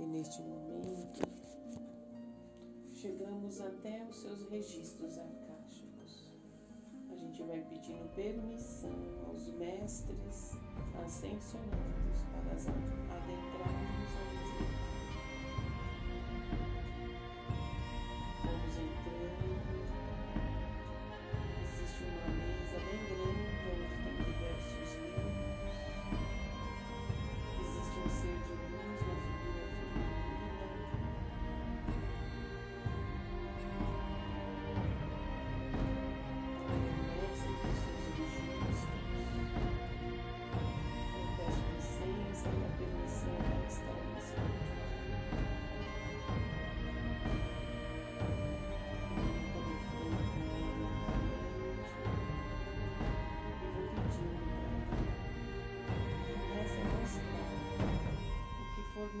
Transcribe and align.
E 0.00 0.06
neste 0.06 0.40
momento, 0.40 1.20
chegamos 2.90 3.60
até 3.60 4.02
os 4.08 4.16
seus 4.16 4.48
registros 4.48 5.18
arcásticos. 5.18 6.32
A 7.10 7.16
gente 7.16 7.42
vai 7.42 7.60
pedindo 7.68 8.08
permissão 8.14 8.90
aos 9.26 9.50
mestres 9.50 10.52
ascensionados 11.04 12.22
para 12.32 12.50
adentrarmos 13.14 13.89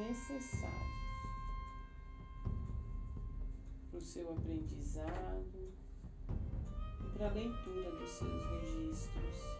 necessário 0.08 1.00
para 3.90 3.98
o 3.98 4.00
seu 4.00 4.32
aprendizado 4.32 5.72
e 7.00 7.18
para 7.18 7.28
a 7.28 7.32
leitura 7.32 7.90
dos 7.92 8.10
seus 8.10 8.44
registros. 8.46 9.59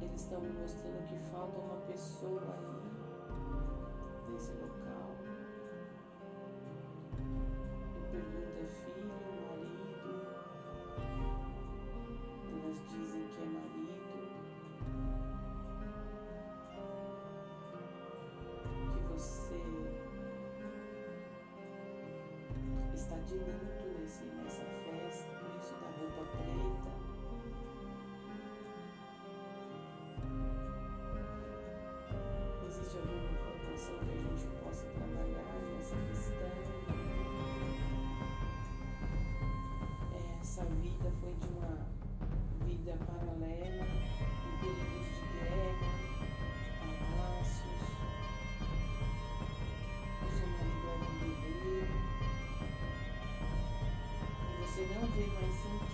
Eles 0.00 0.20
estão 0.20 0.40
me 0.40 0.52
mostrando 0.52 1.06
que 1.08 1.18
falta 1.30 1.58
uma 1.58 1.76
pessoa 1.86 2.42
aí 2.54 4.32
nesse 4.32 4.52
local. 4.52 5.10
Eu 7.96 8.02
pergunto, 8.10 8.58
é 8.58 8.66
filho, 8.66 9.08
marido? 9.08 10.10
Elas 12.52 12.78
dizem 12.90 13.26
que 13.28 13.42
é 13.42 13.46
marido. 13.46 13.78
de 23.28 23.34
luto 23.34 23.87
vida 40.88 41.12
foi 41.20 41.34
de 41.34 41.46
uma 41.54 41.86
vida 42.64 42.96
paralela, 43.06 43.86
em 44.46 44.54
períodos 44.58 45.06
de 45.14 45.24
guerra, 45.38 45.90
palácios. 46.80 47.82
O 50.22 50.28
seu 50.34 50.46
marido 50.48 50.86
era 50.88 51.04
um 51.04 51.18
guerreiro 51.18 51.94
você 54.60 54.82
não 54.94 55.06
vê 55.08 55.26
mais 55.26 55.54
sentido 55.54 55.87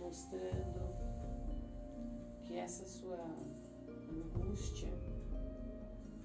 mostrando 0.00 0.80
que 2.42 2.56
essa 2.56 2.86
sua 2.86 3.18
angústia 4.10 4.92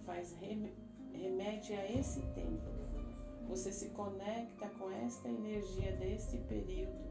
faz 0.05 0.35
remete 1.13 1.73
a 1.73 1.91
esse 1.91 2.21
tempo. 2.33 2.69
Você 3.47 3.71
se 3.71 3.89
conecta 3.89 4.69
com 4.77 4.91
esta 4.91 5.27
energia 5.27 5.95
desse 5.97 6.37
período 6.39 7.09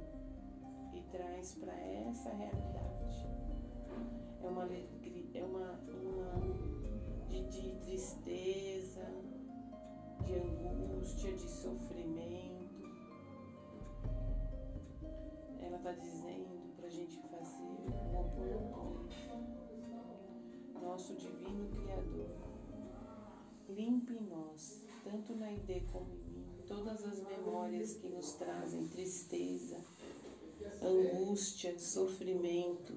traz 1.11 1.55
para 1.55 1.75
essa 1.75 2.31
realidade. 2.31 3.27
É 4.43 4.47
uma 4.47 4.63
alegria, 4.63 5.41
é 5.41 5.45
uma, 5.45 5.81
uma 5.89 6.41
de, 7.29 7.43
de 7.49 7.75
tristeza, 7.81 9.05
de 10.29 10.35
angústia, 10.35 11.33
de 11.33 11.49
sofrimento. 11.49 12.85
Ela 15.61 15.79
está 15.79 15.93
dizendo 15.93 16.75
para 16.77 16.87
a 16.87 16.91
gente 16.91 17.19
fazer. 17.23 17.69
Nosso 20.83 21.15
divino 21.15 21.69
Criador, 21.71 22.31
limpe 23.69 24.15
em 24.15 24.27
nós, 24.27 24.83
tanto 25.05 25.35
na 25.35 25.53
ideia 25.53 25.85
como 25.93 26.13
em 26.13 26.25
mim, 26.31 26.47
todas 26.67 27.05
as 27.05 27.23
memórias 27.23 27.95
que 27.95 28.09
nos 28.09 28.33
trazem 28.33 28.89
tristeza, 28.89 29.77
angústia, 30.83 31.79
sofrimento. 31.79 32.95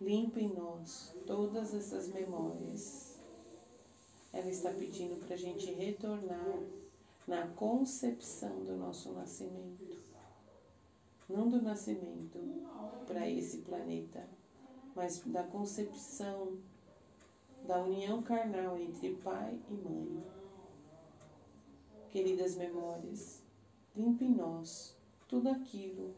Limpe 0.00 0.40
em 0.40 0.54
nós 0.54 1.14
todas 1.26 1.72
essas 1.72 2.08
memórias. 2.08 3.13
Ela 4.34 4.50
está 4.50 4.70
pedindo 4.70 5.16
para 5.24 5.34
a 5.34 5.38
gente 5.38 5.72
retornar 5.72 6.58
na 7.26 7.46
concepção 7.48 8.64
do 8.64 8.76
nosso 8.76 9.12
nascimento. 9.12 9.96
Não 11.28 11.48
do 11.48 11.62
nascimento 11.62 12.38
para 13.06 13.30
esse 13.30 13.58
planeta, 13.58 14.28
mas 14.94 15.20
da 15.20 15.44
concepção 15.44 16.58
da 17.66 17.82
união 17.82 18.22
carnal 18.22 18.76
entre 18.78 19.14
pai 19.14 19.58
e 19.70 19.74
mãe 19.74 20.22
queridas 22.14 22.54
memórias, 22.54 23.42
limpe 23.96 24.24
em 24.24 24.34
nós 24.36 24.94
tudo 25.26 25.48
aquilo 25.48 26.14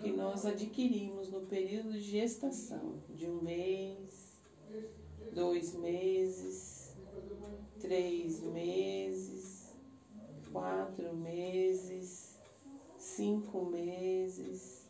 que 0.00 0.10
nós 0.10 0.44
adquirimos 0.44 1.30
no 1.30 1.42
período 1.42 1.92
de 1.92 2.00
gestação 2.00 2.94
de 3.14 3.30
um 3.30 3.40
mês, 3.40 4.36
dois 5.32 5.74
meses, 5.74 6.77
três 7.80 8.40
meses, 8.40 9.74
quatro 10.52 11.14
meses, 11.14 12.36
cinco 12.96 13.64
meses, 13.66 14.86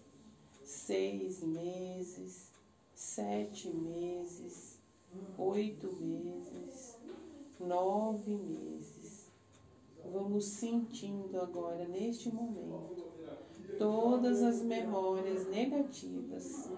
seis 0.64 1.42
meses, 1.42 2.50
sete 2.94 3.68
meses, 3.70 4.80
oito 5.36 5.92
meses, 6.00 6.96
nove 7.60 8.34
meses. 8.34 9.28
Vamos 10.10 10.46
sentindo 10.46 11.38
agora, 11.38 11.86
neste 11.86 12.30
momento, 12.30 13.06
todas 13.78 14.42
as 14.42 14.62
memórias 14.62 15.46
negativas 15.48 16.70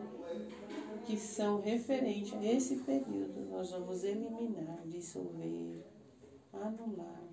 que 1.06 1.16
são 1.16 1.60
referentes 1.60 2.34
a 2.34 2.44
esse 2.44 2.76
período, 2.76 3.48
nós 3.50 3.70
vamos 3.70 4.04
eliminar, 4.04 4.82
dissolver, 4.86 5.84
anular. 6.52 7.28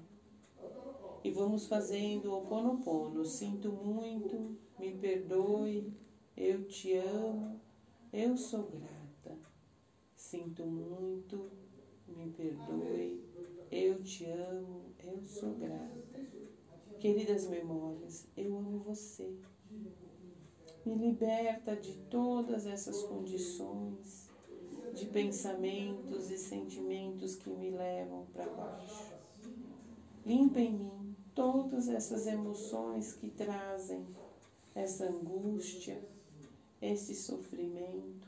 E 1.24 1.30
vamos 1.30 1.68
fazendo 1.68 2.34
o 2.34 2.46
ponopono. 2.46 3.24
Sinto 3.26 3.72
muito, 3.72 4.58
me 4.78 4.92
perdoe, 4.92 5.94
eu 6.36 6.68
te 6.68 6.94
amo, 6.94 7.60
eu 8.14 8.36
sou 8.38 8.64
grata. 8.66 9.38
Sinto 10.16 10.66
muito, 10.66 11.52
me 12.08 12.30
perdoe, 12.30 13.24
eu 13.72 14.02
te 14.04 14.26
amo, 14.26 14.94
eu 15.04 15.24
sou 15.24 15.54
grata. 15.56 16.22
Queridas 17.00 17.48
memórias, 17.48 18.28
eu 18.38 18.58
amo 18.58 18.80
você. 18.80 19.34
Me 20.86 20.96
liberta 20.96 21.76
de 21.76 21.94
todas 22.10 22.66
essas 22.66 23.04
condições 23.04 24.27
de 24.98 25.06
pensamentos 25.06 26.32
e 26.32 26.38
sentimentos 26.38 27.36
que 27.36 27.50
me 27.52 27.70
levam 27.70 28.26
para 28.34 28.50
baixo. 28.50 29.14
Limpa 30.26 30.60
em 30.60 30.74
mim 30.74 31.16
todas 31.36 31.88
essas 31.88 32.26
emoções 32.26 33.14
que 33.14 33.30
trazem 33.30 34.08
essa 34.74 35.06
angústia, 35.06 36.04
esse 36.82 37.14
sofrimento. 37.14 38.28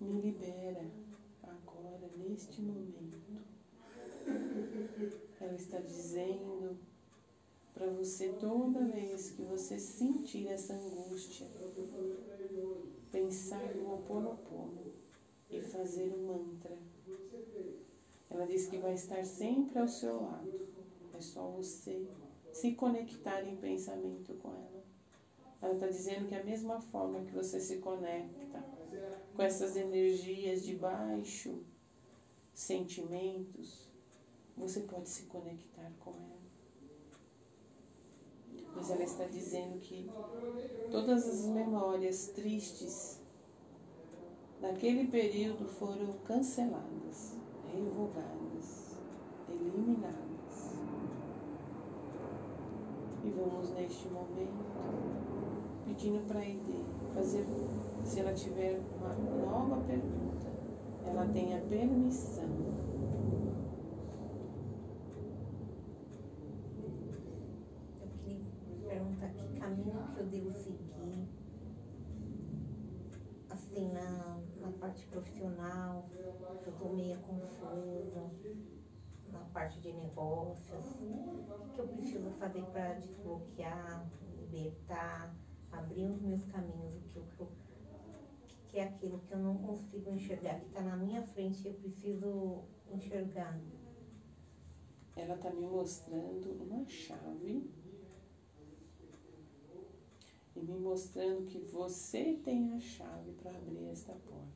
Me 0.00 0.20
libera 0.20 0.90
agora, 1.44 2.10
neste 2.16 2.60
momento. 2.60 3.16
Ela 5.40 5.54
está 5.54 5.78
dizendo 5.78 6.76
para 7.72 7.86
você 7.86 8.30
toda 8.40 8.84
vez 8.84 9.30
que 9.30 9.42
você 9.42 9.78
sentir 9.78 10.48
essa 10.48 10.74
angústia, 10.74 11.46
pensar 13.16 13.74
no 13.74 13.94
Oponopono 13.94 14.92
e 15.48 15.62
fazer 15.62 16.12
o 16.12 16.18
mantra. 16.18 16.76
Ela 18.28 18.46
diz 18.46 18.66
que 18.66 18.76
vai 18.76 18.92
estar 18.92 19.24
sempre 19.24 19.78
ao 19.78 19.88
seu 19.88 20.20
lado. 20.20 20.68
É 21.14 21.20
só 21.22 21.48
você 21.48 22.06
se 22.52 22.72
conectar 22.72 23.42
em 23.42 23.56
pensamento 23.56 24.34
com 24.34 24.50
ela. 24.50 24.84
Ela 25.62 25.74
está 25.74 25.86
dizendo 25.86 26.28
que 26.28 26.34
a 26.34 26.44
mesma 26.44 26.78
forma 26.78 27.24
que 27.24 27.32
você 27.32 27.58
se 27.58 27.78
conecta 27.78 28.62
com 29.34 29.42
essas 29.42 29.76
energias 29.76 30.62
de 30.62 30.74
baixo 30.74 31.64
sentimentos, 32.52 33.88
você 34.54 34.80
pode 34.80 35.08
se 35.08 35.22
conectar 35.22 35.90
com 36.00 36.10
ela. 36.10 36.35
Mas 38.76 38.90
ela 38.90 39.02
está 39.02 39.24
dizendo 39.24 39.78
que 39.80 40.08
todas 40.90 41.26
as 41.26 41.46
memórias 41.46 42.28
tristes 42.28 43.22
daquele 44.60 45.08
período 45.08 45.66
foram 45.66 46.12
canceladas, 46.24 47.36
revogadas, 47.72 48.96
eliminadas. 49.48 50.76
E 53.24 53.30
vamos 53.30 53.70
neste 53.70 54.08
momento 54.08 54.66
pedindo 55.86 56.26
para 56.26 56.40
a 56.40 56.44
Ide 56.46 56.84
fazer, 57.14 57.46
se 58.04 58.20
ela 58.20 58.34
tiver 58.34 58.80
uma 58.98 59.14
nova 59.14 59.82
pergunta, 59.84 60.52
ela 61.06 61.26
tenha 61.28 61.60
permissão 61.62 62.44
parte 74.96 75.06
profissional, 75.08 76.08
eu 76.64 76.72
estou 76.72 76.94
meio 76.94 77.18
confusa, 77.18 78.30
na 79.30 79.40
parte 79.52 79.78
de 79.80 79.92
negócios, 79.92 80.84
o 80.94 81.74
que 81.74 81.78
eu 81.80 81.88
preciso 81.88 82.30
fazer 82.38 82.62
para 82.72 82.94
desbloquear, 82.94 84.10
libertar, 84.38 85.36
abrir 85.70 86.06
os 86.06 86.22
meus 86.22 86.42
caminhos, 86.46 87.14
o 87.14 87.24
que, 87.36 87.46
que 88.68 88.78
é 88.78 88.84
aquilo 88.84 89.18
que 89.18 89.32
eu 89.32 89.38
não 89.38 89.58
consigo 89.58 90.10
enxergar, 90.10 90.60
que 90.60 90.66
está 90.66 90.80
na 90.80 90.96
minha 90.96 91.22
frente 91.22 91.62
e 91.62 91.68
eu 91.68 91.74
preciso 91.74 92.64
enxergar. 92.90 93.60
Ela 95.14 95.34
está 95.34 95.50
me 95.50 95.66
mostrando 95.66 96.52
uma 96.62 96.88
chave 96.88 97.70
e 100.54 100.60
me 100.60 100.78
mostrando 100.78 101.44
que 101.44 101.58
você 101.58 102.40
tem 102.42 102.72
a 102.72 102.80
chave 102.80 103.32
para 103.32 103.50
abrir 103.50 103.88
esta 103.88 104.14
porta. 104.14 104.55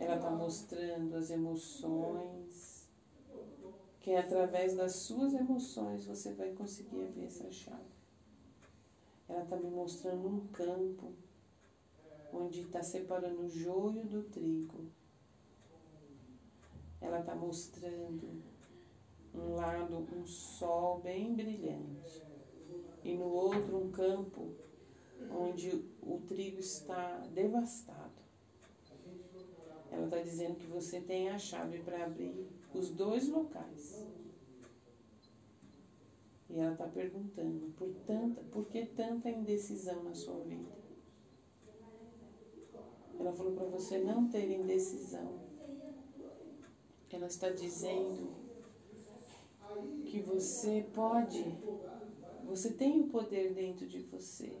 Ela 0.00 0.16
está 0.16 0.30
mostrando 0.30 1.14
as 1.14 1.30
emoções, 1.30 2.88
que 4.00 4.10
é 4.10 4.18
através 4.18 4.74
das 4.76 4.96
suas 4.96 5.34
emoções 5.34 6.06
você 6.06 6.32
vai 6.32 6.52
conseguir 6.52 7.04
abrir 7.04 7.26
essa 7.26 7.50
chave. 7.50 7.96
Ela 9.28 9.42
está 9.42 9.56
me 9.56 9.70
mostrando 9.70 10.28
um 10.28 10.46
campo 10.48 11.12
onde 12.32 12.62
está 12.62 12.82
separando 12.82 13.42
o 13.42 13.48
joio 13.48 14.04
do 14.06 14.22
trigo. 14.24 14.86
Ela 17.00 17.20
está 17.20 17.34
mostrando 17.34 18.42
um 19.34 19.54
lado 19.54 20.06
um 20.14 20.26
sol 20.26 21.00
bem 21.00 21.34
brilhante 21.34 22.22
e 23.04 23.14
no 23.14 23.26
outro 23.26 23.76
um 23.76 23.90
campo 23.90 24.54
onde 25.30 25.84
o 26.02 26.18
trigo 26.26 26.58
está 26.58 27.18
devastado. 27.32 28.15
Ela 29.96 30.04
está 30.04 30.18
dizendo 30.18 30.56
que 30.56 30.66
você 30.66 31.00
tem 31.00 31.30
a 31.30 31.38
chave 31.38 31.78
para 31.78 32.04
abrir 32.04 32.46
os 32.74 32.90
dois 32.90 33.28
locais. 33.28 34.06
E 36.50 36.58
ela 36.58 36.72
está 36.72 36.86
perguntando 36.86 37.72
por, 37.78 37.88
tanta, 38.06 38.42
por 38.42 38.66
que 38.66 38.84
tanta 38.84 39.30
indecisão 39.30 40.02
na 40.04 40.14
sua 40.14 40.38
vida? 40.40 40.76
Ela 43.18 43.32
falou 43.32 43.54
para 43.54 43.64
você 43.64 43.98
não 43.98 44.28
ter 44.28 44.50
indecisão. 44.50 45.40
Ela 47.10 47.26
está 47.28 47.48
dizendo 47.48 48.34
que 50.04 50.20
você 50.20 50.86
pode 50.92 51.42
Você 52.44 52.74
tem 52.74 53.00
o 53.00 53.08
poder 53.08 53.54
dentro 53.54 53.86
de 53.86 54.00
você. 54.00 54.52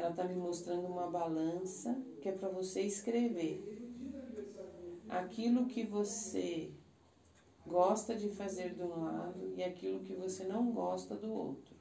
Ela 0.00 0.10
está 0.10 0.24
me 0.24 0.34
mostrando 0.34 0.86
uma 0.86 1.10
balança 1.10 1.94
que 2.22 2.28
é 2.30 2.32
para 2.32 2.48
você 2.48 2.80
escrever 2.80 3.62
aquilo 5.10 5.66
que 5.66 5.84
você 5.84 6.72
gosta 7.66 8.16
de 8.16 8.30
fazer 8.30 8.72
de 8.74 8.82
um 8.82 9.04
lado 9.04 9.52
e 9.54 9.62
aquilo 9.62 10.00
que 10.00 10.14
você 10.14 10.44
não 10.44 10.72
gosta 10.72 11.14
do 11.14 11.30
outro. 11.30 11.76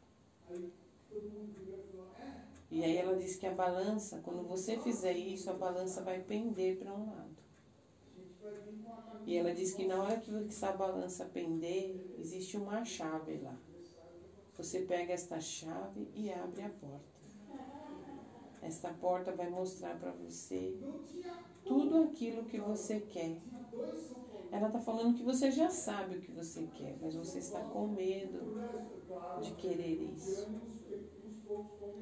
E 2.70 2.84
aí 2.84 2.98
ela 2.98 3.16
diz 3.16 3.38
que 3.38 3.48
a 3.48 3.54
balança, 3.54 4.20
quando 4.20 4.46
você 4.46 4.78
fizer 4.78 5.16
isso, 5.16 5.50
a 5.50 5.54
balança 5.54 6.04
vai 6.04 6.22
pender 6.22 6.78
para 6.78 6.94
um 6.94 7.06
lado. 7.10 7.38
E 9.26 9.38
ela 9.38 9.54
diz 9.54 9.74
que 9.74 9.88
na 9.88 10.04
hora 10.04 10.20
que 10.20 10.30
essa 10.50 10.74
balança 10.74 11.24
pender, 11.24 12.14
existe 12.20 12.58
uma 12.58 12.84
chave 12.84 13.38
lá. 13.38 13.58
Você 14.58 14.82
pega 14.82 15.14
esta 15.14 15.40
chave 15.40 16.10
e 16.14 16.30
abre 16.34 16.64
a 16.64 16.70
porta. 16.70 17.19
Esta 18.62 18.90
porta 18.94 19.32
vai 19.32 19.50
mostrar 19.50 19.98
para 20.00 20.12
você 20.12 20.78
tudo 21.66 22.04
aquilo 22.04 22.46
que 22.46 22.60
você 22.60 23.00
quer. 23.00 23.42
Ela 24.52 24.68
está 24.68 24.80
falando 24.80 25.16
que 25.16 25.24
você 25.24 25.52
já 25.52 25.70
sabe 25.70 26.18
o 26.18 26.22
que 26.22 26.32
você 26.32 26.68
quer, 26.74 26.98
mas 27.02 27.16
você 27.16 27.40
está 27.40 27.62
com 27.62 27.88
medo 27.88 28.60
de 29.42 29.54
querer 29.54 30.12
isso. 30.14 30.48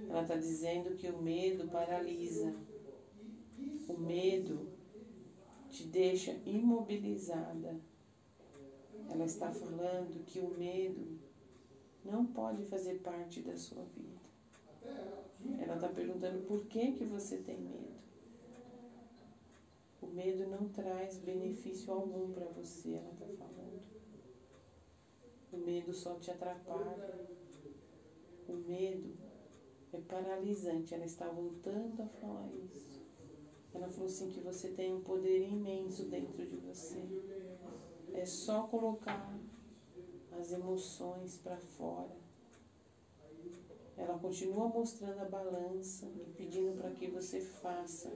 Ela 0.09 0.21
está 0.21 0.35
dizendo 0.35 0.95
que 0.95 1.09
o 1.09 1.21
medo 1.21 1.67
paralisa. 1.67 2.55
O 3.87 3.97
medo 3.99 4.69
te 5.69 5.87
deixa 5.87 6.39
imobilizada. 6.45 7.79
Ela 9.09 9.25
está 9.25 9.51
falando 9.51 10.25
que 10.25 10.39
o 10.39 10.49
medo 10.57 11.19
não 12.03 12.25
pode 12.25 12.63
fazer 12.65 12.99
parte 13.01 13.41
da 13.41 13.55
sua 13.55 13.83
vida. 13.83 14.16
Ela 15.59 15.75
está 15.75 15.89
perguntando 15.89 16.45
por 16.45 16.65
que, 16.65 16.93
que 16.93 17.05
você 17.05 17.37
tem 17.37 17.59
medo. 17.59 17.97
O 20.01 20.07
medo 20.07 20.47
não 20.47 20.69
traz 20.69 21.17
benefício 21.17 21.91
algum 21.91 22.31
para 22.31 22.45
você, 22.45 22.93
ela 22.93 23.11
está 23.11 23.25
falando. 23.25 23.81
O 25.51 25.57
medo 25.57 25.93
só 25.93 26.15
te 26.15 26.29
atrapalha. 26.31 27.27
O 28.47 28.53
medo 28.53 29.15
é 29.93 29.99
paralisante. 29.99 30.93
Ela 30.93 31.05
está 31.05 31.27
voltando 31.29 32.01
a 32.03 32.07
falar 32.07 32.49
isso. 32.53 33.01
Ela 33.73 33.89
falou 33.89 34.07
assim 34.07 34.29
que 34.29 34.39
você 34.39 34.69
tem 34.69 34.93
um 34.93 35.01
poder 35.01 35.47
imenso 35.47 36.05
dentro 36.05 36.45
de 36.45 36.55
você. 36.57 37.03
É 38.13 38.25
só 38.25 38.63
colocar 38.67 39.37
as 40.39 40.51
emoções 40.51 41.37
para 41.37 41.57
fora. 41.57 42.26
Ela 43.97 44.17
continua 44.19 44.67
mostrando 44.67 45.19
a 45.21 45.25
balança 45.25 46.05
e 46.05 46.31
pedindo 46.37 46.79
para 46.79 46.91
que 46.91 47.07
você 47.07 47.41
faça 47.41 48.11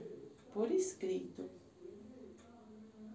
por 0.52 0.70
escrito. 0.70 1.50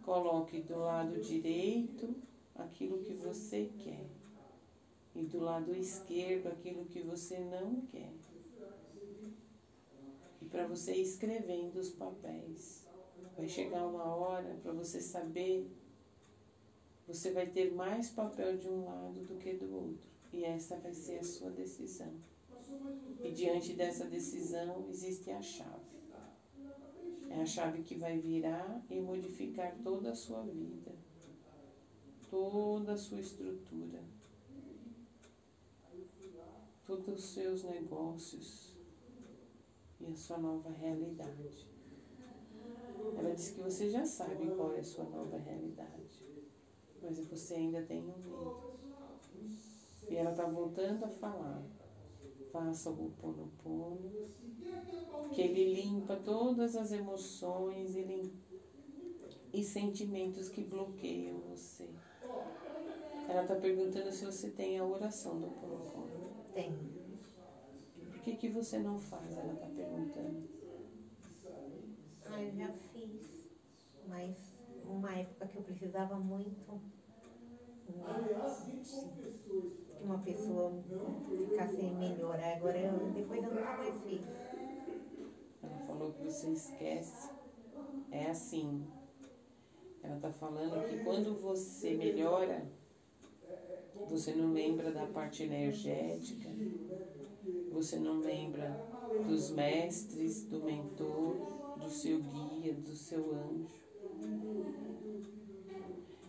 Coloque 0.03 0.62
do 0.62 0.77
lado 0.79 1.19
direito 1.21 2.13
aquilo 2.55 3.00
que 3.00 3.13
você 3.13 3.71
quer 3.79 4.05
e 5.15 5.24
do 5.24 5.39
lado 5.39 5.74
esquerdo 5.75 6.47
aquilo 6.47 6.86
que 6.86 7.01
você 7.01 7.39
não 7.39 7.81
quer. 7.81 8.13
E 10.41 10.45
para 10.45 10.67
você 10.67 10.93
ir 10.93 11.01
escrevendo 11.01 11.77
os 11.77 11.89
papéis. 11.89 12.86
Vai 13.36 13.47
chegar 13.47 13.86
uma 13.86 14.15
hora 14.15 14.57
para 14.62 14.71
você 14.74 15.00
saber, 15.00 15.69
você 17.07 17.31
vai 17.31 17.47
ter 17.47 17.71
mais 17.74 18.09
papel 18.09 18.57
de 18.57 18.67
um 18.67 18.86
lado 18.86 19.21
do 19.25 19.36
que 19.38 19.53
do 19.53 19.74
outro. 19.74 20.07
E 20.33 20.43
essa 20.43 20.77
vai 20.77 20.93
ser 20.93 21.19
a 21.19 21.24
sua 21.24 21.50
decisão. 21.50 22.13
E 23.24 23.31
diante 23.31 23.74
dessa 23.74 24.05
decisão 24.05 24.88
existe 24.89 25.31
a 25.31 25.41
chave. 25.41 25.97
É 27.29 27.41
a 27.41 27.45
chave 27.45 27.83
que 27.83 27.95
vai 27.95 28.17
virar 28.17 28.81
e 28.89 29.01
modificar 29.01 29.75
toda 29.83 30.12
a 30.12 30.15
sua 30.15 30.43
vida, 30.43 30.95
toda 32.29 32.93
a 32.93 32.97
sua 32.97 33.19
estrutura, 33.19 34.00
todos 36.86 37.07
os 37.15 37.29
seus 37.33 37.63
negócios 37.63 38.74
e 40.00 40.05
a 40.07 40.15
sua 40.15 40.38
nova 40.38 40.69
realidade. 40.69 41.67
Ela 43.17 43.36
diz 43.36 43.51
que 43.51 43.59
você 43.59 43.89
já 43.89 44.05
sabe 44.05 44.47
qual 44.55 44.74
é 44.74 44.79
a 44.79 44.83
sua 44.83 45.03
nova 45.05 45.38
realidade, 45.38 46.24
mas 47.01 47.19
você 47.19 47.55
ainda 47.55 47.81
tem 47.83 48.03
um 48.03 48.17
medo. 48.17 48.77
E 50.09 50.15
ela 50.15 50.31
está 50.31 50.45
voltando 50.45 51.03
a 51.03 51.09
falar 51.09 51.62
faça 52.51 52.89
o 52.89 53.12
Ponopono, 53.22 54.30
que 55.32 55.42
ele 55.42 55.82
limpa 55.82 56.16
todas 56.18 56.75
as 56.75 56.92
emoções 56.92 57.96
e, 57.96 58.34
e 59.54 59.63
sentimentos 59.63 60.50
que 60.50 60.63
bloqueiam 60.63 61.39
você. 61.39 61.89
Ela 63.27 63.42
está 63.42 63.56
perguntando 63.56 64.12
se 64.12 64.25
você 64.25 64.50
tem 64.50 64.80
a 64.80 64.86
oração 64.86 65.39
do 65.39 65.48
Ponopono. 65.48 66.36
Tem. 66.54 66.72
Por 68.12 68.22
que, 68.22 68.36
que 68.36 68.50
você 68.50 68.80
não 68.80 69.00
faz? 69.00 69.38
Ela 69.38 69.54
está 69.54 69.68
perguntando. 69.68 70.48
Ah, 72.25 72.42
eu 72.42 72.51
já 72.56 72.72
fiz, 72.92 73.48
mas 74.08 74.36
uma 74.86 75.13
época 75.13 75.48
que 75.48 75.58
eu 75.58 75.63
precisava 75.63 76.16
muito 76.16 76.82
que 79.48 79.87
uma 80.01 80.20
pessoa 80.20 80.74
ficasse 81.38 81.82
melhor. 81.84 82.39
Agora 82.39 82.77
eu, 82.77 83.12
depois 83.12 83.44
eu 83.44 83.50
nunca 83.50 83.77
mais 83.77 84.01
fiz. 84.04 84.22
Ela 85.62 85.77
falou 85.86 86.12
que 86.13 86.24
você 86.24 86.50
esquece. 86.50 87.30
É 88.12 88.30
assim. 88.30 88.86
Ela 90.04 90.16
está 90.16 90.32
falando 90.32 90.88
que 90.88 91.04
quando 91.04 91.39
você 91.42 91.96
melhora, 91.96 92.70
você 94.08 94.34
não 94.34 94.54
lembra 94.54 94.92
da 94.92 95.06
parte 95.08 95.44
energética, 95.44 96.50
você 97.72 97.98
não 97.98 98.20
lembra 98.20 98.70
dos 99.27 99.51
mestres, 99.51 100.46
do 100.46 100.63
mentor, 100.63 101.36
do 101.77 101.89
seu 101.89 102.22
guia, 102.22 102.74
do 102.74 102.94
seu 102.94 103.34
anjo. 103.36 103.88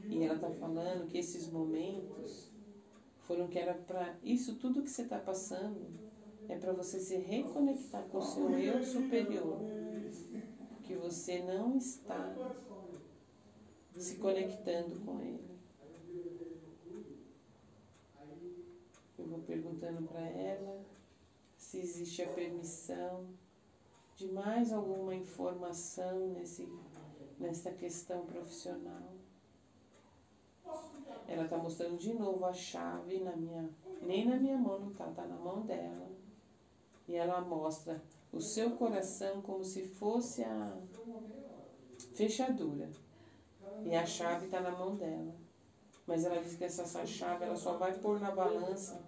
E 0.08 0.24
ela 0.24 0.34
está 0.34 0.50
falando 0.50 1.06
que 1.06 1.18
esses 1.18 1.50
momentos 1.50 2.47
foram 3.28 3.46
que 3.46 3.58
era 3.58 3.74
para 3.74 4.16
isso 4.22 4.56
tudo 4.56 4.82
que 4.82 4.88
você 4.90 5.02
está 5.02 5.18
passando 5.18 5.86
é 6.48 6.56
para 6.56 6.72
você 6.72 6.98
se 6.98 7.18
reconectar 7.18 8.02
com 8.04 8.18
o 8.18 8.22
seu 8.22 8.58
eu 8.58 8.82
superior, 8.82 9.60
que 10.82 10.94
você 10.96 11.42
não 11.42 11.76
está 11.76 12.34
se 13.94 14.16
conectando 14.16 14.98
com 15.04 15.20
ele. 15.20 15.58
Eu 19.18 19.26
vou 19.26 19.40
perguntando 19.40 20.08
para 20.08 20.26
ela 20.26 20.82
se 21.54 21.78
existe 21.80 22.22
a 22.22 22.28
permissão 22.28 23.26
de 24.16 24.26
mais 24.32 24.72
alguma 24.72 25.14
informação 25.14 26.30
nesse, 26.30 26.66
nessa 27.38 27.70
questão 27.72 28.24
profissional. 28.24 29.07
Ela 31.26 31.44
está 31.44 31.58
mostrando 31.58 31.98
de 31.98 32.14
novo 32.14 32.44
a 32.44 32.52
chave 32.52 33.20
na 33.20 33.36
minha. 33.36 33.68
Nem 34.00 34.26
na 34.26 34.36
minha 34.36 34.56
mão 34.56 34.78
não 34.78 34.90
está, 34.90 35.08
está 35.08 35.26
na 35.26 35.36
mão 35.36 35.62
dela. 35.62 36.08
E 37.06 37.14
ela 37.14 37.40
mostra 37.40 38.02
o 38.32 38.40
seu 38.40 38.72
coração 38.72 39.42
como 39.42 39.64
se 39.64 39.82
fosse 39.82 40.42
a 40.42 40.76
fechadura. 42.14 42.88
E 43.84 43.94
a 43.94 44.06
chave 44.06 44.46
está 44.46 44.60
na 44.60 44.70
mão 44.70 44.96
dela. 44.96 45.34
Mas 46.06 46.24
ela 46.24 46.40
diz 46.40 46.56
que 46.56 46.64
essa 46.64 47.06
chave 47.06 47.44
ela 47.44 47.56
só 47.56 47.76
vai 47.76 47.92
pôr 47.98 48.18
na 48.20 48.30
balança 48.30 49.06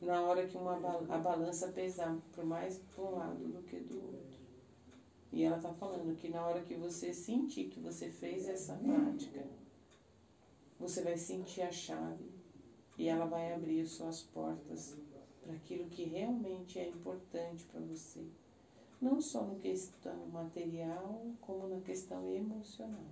na 0.00 0.20
hora 0.22 0.46
que 0.46 0.56
uma, 0.56 0.76
a 1.08 1.18
balança 1.18 1.68
pesar 1.68 2.16
por 2.32 2.44
mais 2.44 2.78
para 2.94 3.04
um 3.04 3.16
lado 3.16 3.44
do 3.48 3.62
que 3.62 3.78
do 3.80 3.96
outro. 3.96 4.36
E 5.32 5.42
ela 5.42 5.56
está 5.56 5.72
falando 5.72 6.16
que 6.16 6.28
na 6.28 6.46
hora 6.46 6.60
que 6.62 6.74
você 6.74 7.12
sentir 7.12 7.64
que 7.64 7.80
você 7.80 8.08
fez 8.08 8.48
essa 8.48 8.74
prática, 8.74 9.44
você 10.78 11.02
vai 11.02 11.16
sentir 11.16 11.62
a 11.62 11.70
chave 11.70 12.24
e 12.98 13.08
ela 13.08 13.26
vai 13.26 13.52
abrir 13.52 13.86
suas 13.86 14.22
portas 14.22 14.96
para 15.42 15.54
aquilo 15.54 15.88
que 15.88 16.04
realmente 16.04 16.78
é 16.78 16.88
importante 16.88 17.64
para 17.64 17.80
você. 17.80 18.24
Não 19.00 19.20
só 19.20 19.44
na 19.44 19.54
questão 19.56 20.26
material, 20.26 21.24
como 21.40 21.68
na 21.68 21.80
questão 21.80 22.32
emocional. 22.32 23.04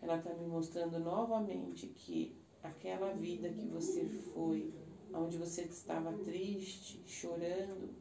Ela 0.00 0.18
está 0.18 0.32
me 0.34 0.46
mostrando 0.46 0.98
novamente 0.98 1.88
que 1.88 2.36
aquela 2.62 3.12
vida 3.12 3.48
que 3.48 3.66
você 3.66 4.04
foi, 4.04 4.72
onde 5.12 5.36
você 5.36 5.62
estava 5.62 6.12
triste, 6.18 7.02
chorando, 7.06 7.94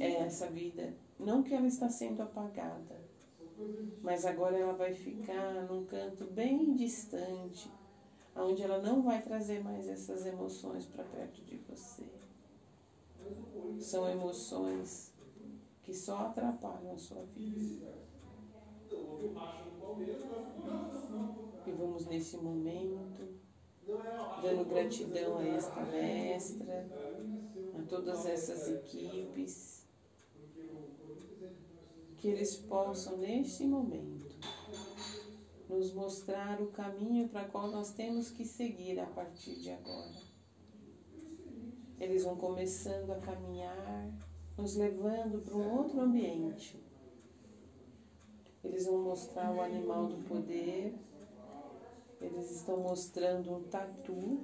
é 0.00 0.12
essa 0.22 0.48
vida, 0.48 0.94
não 1.18 1.42
que 1.42 1.54
ela 1.54 1.66
está 1.66 1.88
sendo 1.88 2.22
apagada, 2.22 3.03
mas 4.02 4.24
agora 4.24 4.58
ela 4.58 4.72
vai 4.72 4.92
ficar 4.92 5.66
num 5.68 5.84
canto 5.86 6.24
bem 6.26 6.74
distante, 6.74 7.70
onde 8.36 8.62
ela 8.62 8.82
não 8.82 9.02
vai 9.02 9.22
trazer 9.22 9.62
mais 9.62 9.88
essas 9.88 10.26
emoções 10.26 10.86
para 10.86 11.04
perto 11.04 11.42
de 11.42 11.56
você. 11.56 12.04
São 13.78 14.08
emoções 14.08 15.14
que 15.82 15.94
só 15.94 16.18
atrapalham 16.18 16.92
a 16.94 16.98
sua 16.98 17.22
vida. 17.34 17.94
E 21.66 21.72
vamos 21.72 22.06
nesse 22.06 22.36
momento, 22.36 23.34
dando 24.42 24.68
gratidão 24.68 25.38
a 25.38 25.46
esta 25.46 25.80
mestra, 25.86 26.86
a 27.78 27.82
todas 27.82 28.26
essas 28.26 28.68
equipes, 28.68 29.83
que 32.24 32.30
eles 32.30 32.56
possam, 32.56 33.18
neste 33.18 33.66
momento, 33.66 34.24
nos 35.68 35.92
mostrar 35.92 36.58
o 36.58 36.68
caminho 36.68 37.28
para 37.28 37.44
qual 37.44 37.70
nós 37.70 37.92
temos 37.92 38.30
que 38.30 38.46
seguir 38.46 38.98
a 38.98 39.04
partir 39.04 39.56
de 39.56 39.70
agora. 39.70 40.14
Eles 42.00 42.24
vão 42.24 42.34
começando 42.34 43.10
a 43.10 43.18
caminhar, 43.18 44.10
nos 44.56 44.74
levando 44.74 45.42
para 45.42 45.54
um 45.54 45.76
outro 45.76 46.00
ambiente. 46.00 46.82
Eles 48.64 48.86
vão 48.86 49.02
mostrar 49.02 49.54
o 49.54 49.60
animal 49.60 50.06
do 50.06 50.26
poder. 50.26 50.94
Eles 52.22 52.50
estão 52.50 52.78
mostrando 52.78 53.54
um 53.54 53.64
tatu. 53.64 54.40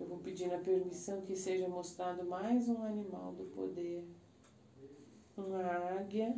Eu 0.00 0.06
vou 0.06 0.20
pedindo 0.20 0.54
a 0.54 0.58
permissão 0.58 1.20
que 1.20 1.36
seja 1.36 1.68
mostrado 1.68 2.24
mais 2.24 2.66
um 2.66 2.82
animal 2.82 3.34
do 3.34 3.44
poder. 3.44 4.08
Uma 5.38 5.62
águia. 5.62 6.36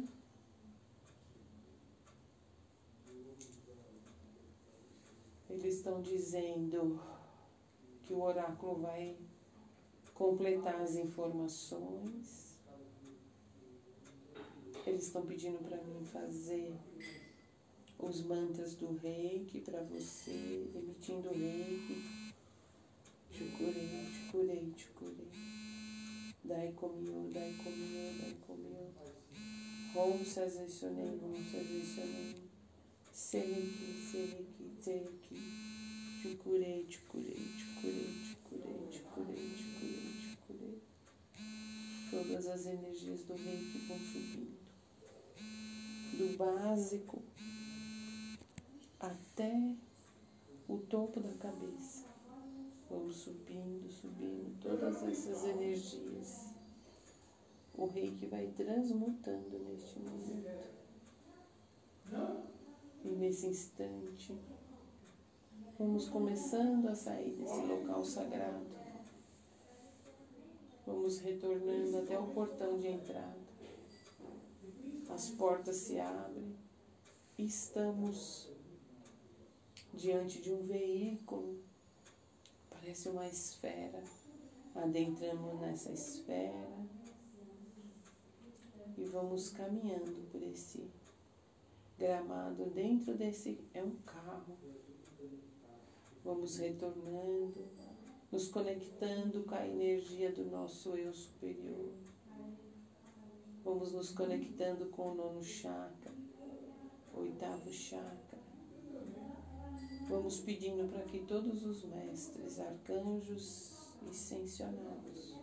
Eles 5.49 5.77
estão 5.77 6.03
dizendo 6.03 7.01
que 8.03 8.13
o 8.13 8.21
oráculo 8.21 8.83
vai 8.83 9.17
completar 10.13 10.83
as 10.83 10.97
informações. 10.97 12.59
Eles 14.87 15.07
estão 15.07 15.25
pedindo 15.25 15.59
para 15.67 15.83
mim 15.83 16.05
fazer 16.05 16.77
os 17.99 18.23
mantras 18.23 18.75
do 18.75 18.93
reiki 18.99 19.61
para 19.63 19.83
você, 19.83 20.71
emitindo 20.75 21.31
reiki. 21.31 22.35
Te 23.33 23.45
curei, 23.57 24.11
te 24.13 24.31
curei, 24.31 24.71
te 24.73 24.89
curei. 24.91 25.50
Dai 26.51 26.73
comigo, 26.73 27.31
dai 27.33 27.55
comigo, 27.63 28.19
dai 28.19 28.35
comigo. 28.45 28.93
Rom 29.95 30.25
sazesionei, 30.25 31.17
rom 31.21 31.45
sazesionei. 31.45 32.35
Sereki, 33.13 34.11
sereki, 34.11 34.71
sereki. 34.83 35.37
Te 36.21 36.35
curei, 36.43 36.85
te 36.87 36.99
curei, 37.07 37.55
te 37.57 37.65
curei, 37.81 38.21
te 38.27 38.37
curei, 38.49 38.89
te 38.91 39.01
curei, 39.15 39.55
te 39.55 39.65
curei, 39.79 40.13
te 40.19 40.37
curei. 40.45 40.83
Todas 42.11 42.49
as 42.49 42.67
energias 42.67 43.23
do 43.23 43.37
reiki 43.37 43.79
vão 43.87 43.99
subindo. 44.01 44.59
Do 46.19 46.37
básico 46.37 47.23
até 48.99 49.77
o 50.69 50.79
topo 50.79 51.21
da 51.21 51.33
cabeça. 51.35 52.10
Vamos 52.91 53.17
subindo, 53.17 53.89
subindo 53.89 54.61
todas 54.61 55.01
essas 55.05 55.45
energias. 55.45 56.53
O 57.79 57.87
reiki 57.87 58.27
vai 58.27 58.49
transmutando 58.49 59.59
neste 59.61 60.01
momento. 60.01 60.81
E 63.05 63.09
nesse 63.09 63.47
instante, 63.47 64.37
vamos 65.79 66.09
começando 66.09 66.89
a 66.89 66.95
sair 66.95 67.37
desse 67.37 67.63
local 67.63 68.05
sagrado. 68.05 68.67
Vamos 70.85 71.21
retornando 71.21 71.99
até 71.99 72.19
o 72.19 72.27
portão 72.27 72.77
de 72.79 72.89
entrada. 72.89 73.39
As 75.09 75.31
portas 75.31 75.77
se 75.77 76.01
abrem. 76.01 76.57
Estamos 77.39 78.51
diante 79.95 80.43
de 80.43 80.53
um 80.53 80.63
veículo. 80.67 81.70
Parece 82.81 83.11
uma 83.11 83.27
esfera. 83.27 84.03
Adentramos 84.75 85.61
nessa 85.61 85.93
esfera 85.93 86.67
e 88.97 89.05
vamos 89.05 89.51
caminhando 89.51 90.27
por 90.33 90.43
esse 90.43 90.89
gramado. 91.99 92.71
Dentro 92.71 93.15
desse 93.15 93.61
é 93.75 93.83
um 93.83 93.97
carro. 94.07 94.57
Vamos 96.25 96.57
retornando, 96.57 97.69
nos 98.33 98.49
conectando 98.49 99.43
com 99.43 99.55
a 99.55 99.67
energia 99.67 100.33
do 100.33 100.47
nosso 100.47 100.97
eu 100.97 101.13
superior. 101.13 101.93
Vamos 103.63 103.93
nos 103.93 104.11
conectando 104.11 104.87
com 104.87 105.11
o 105.11 105.15
nono 105.15 105.45
chakra, 105.45 106.13
oitavo 107.15 107.71
chakra. 107.71 108.40
Vamos 110.11 110.41
pedindo 110.41 110.91
para 110.91 111.05
que 111.05 111.21
todos 111.21 111.65
os 111.65 111.85
mestres, 111.85 112.59
arcanjos 112.59 113.71
e 114.03 114.11
ascensionados 114.11 115.37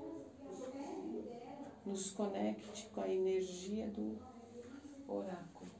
nos 1.85 2.11
conecte 2.11 2.87
com 2.89 2.99
a 2.99 3.09
energia 3.09 3.87
do 3.87 4.17
oráculo 5.07 5.71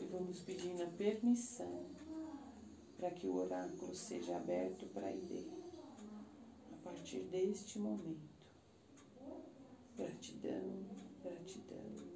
e 0.00 0.04
vamos 0.06 0.40
pedindo 0.40 0.82
a 0.82 0.86
permissão 0.88 1.86
para 2.96 3.10
que 3.12 3.28
o 3.28 3.36
oráculo 3.36 3.94
seja 3.94 4.36
aberto 4.36 4.86
para 4.86 5.12
ID 5.12 5.46
a 6.72 6.76
partir 6.84 7.20
deste 7.30 7.78
momento. 7.78 8.32
Gratidão, 9.96 10.86
gratidão. 11.22 12.12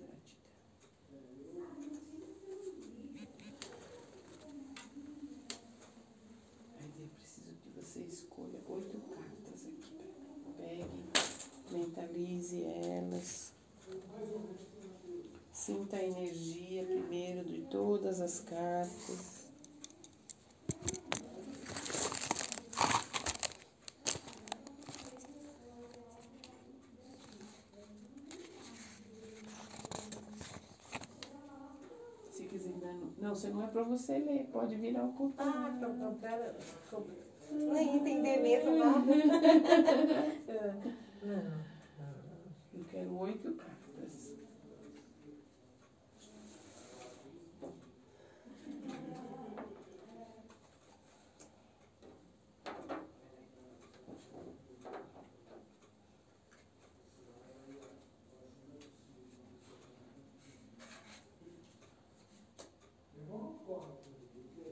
Aí 6.79 7.03
eu 7.03 7.09
preciso 7.17 7.53
que 7.63 7.69
você 7.71 8.01
escolha 8.01 8.61
oito 8.69 9.01
cartas 9.09 9.67
aqui. 9.67 9.97
Pegue, 10.57 11.05
mentalize 12.17 12.65
elas. 12.65 13.53
Sinta 15.53 15.97
a 15.97 16.03
energia 16.05 16.85
primeiro 16.85 17.45
de 17.45 17.63
todas 17.63 18.21
as 18.21 18.41
cartas. 18.41 19.47
Se 32.31 32.45
quiser 32.45 32.73
dar. 32.81 32.93
no- 32.95 33.13
Não, 33.19 33.35
você 33.35 33.49
não 33.49 33.63
é 33.63 33.67
para 33.69 33.83
você 33.83 34.19
ler, 34.19 34.47
pode 34.53 34.77
virar 34.77 35.05
Ah, 35.05 35.13
contrário. 35.17 35.79
pra, 35.79 35.89
pra, 35.89 36.11
pra, 36.11 37.01
pra, 37.01 37.01
nem 37.73 37.97
entender 37.97 38.43
mesmo, 38.43 38.73
não. 38.77 39.01
não. 41.25 41.76
Quero 42.97 43.19
oito 43.19 43.53
cartas. 43.53 44.35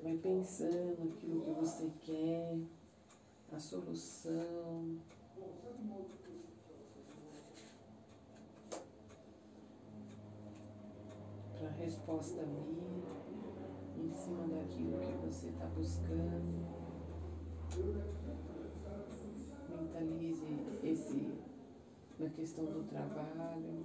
Vai 0.03 0.17
pensando 0.17 1.13
aquilo 1.13 1.43
que 1.43 1.51
você 1.51 1.93
quer, 2.01 2.57
a 3.53 3.61
solução. 3.61 4.99
para 11.65 11.69
a 11.69 11.73
resposta 12.15 12.45
vir 13.97 14.05
em 14.05 14.13
cima 14.13 14.47
daquilo 14.47 15.01
que 15.01 15.27
você 15.27 15.49
está 15.49 15.67
buscando. 15.67 16.65
Mentalize 19.69 20.45
esse 20.83 21.33
na 22.19 22.29
questão 22.31 22.67
do 22.67 22.85
trabalho. 22.85 23.85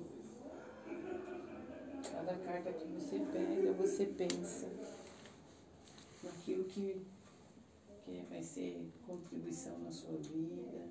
Cada 2.11 2.35
carta 2.35 2.73
que 2.73 2.87
você 2.87 3.19
pega, 3.31 3.73
você 3.73 4.05
pensa 4.05 4.67
naquilo 6.23 6.65
que, 6.65 7.01
que 8.05 8.25
vai 8.29 8.43
ser 8.43 8.91
contribuição 9.07 9.77
na 9.79 9.91
sua 9.91 10.17
vida, 10.17 10.87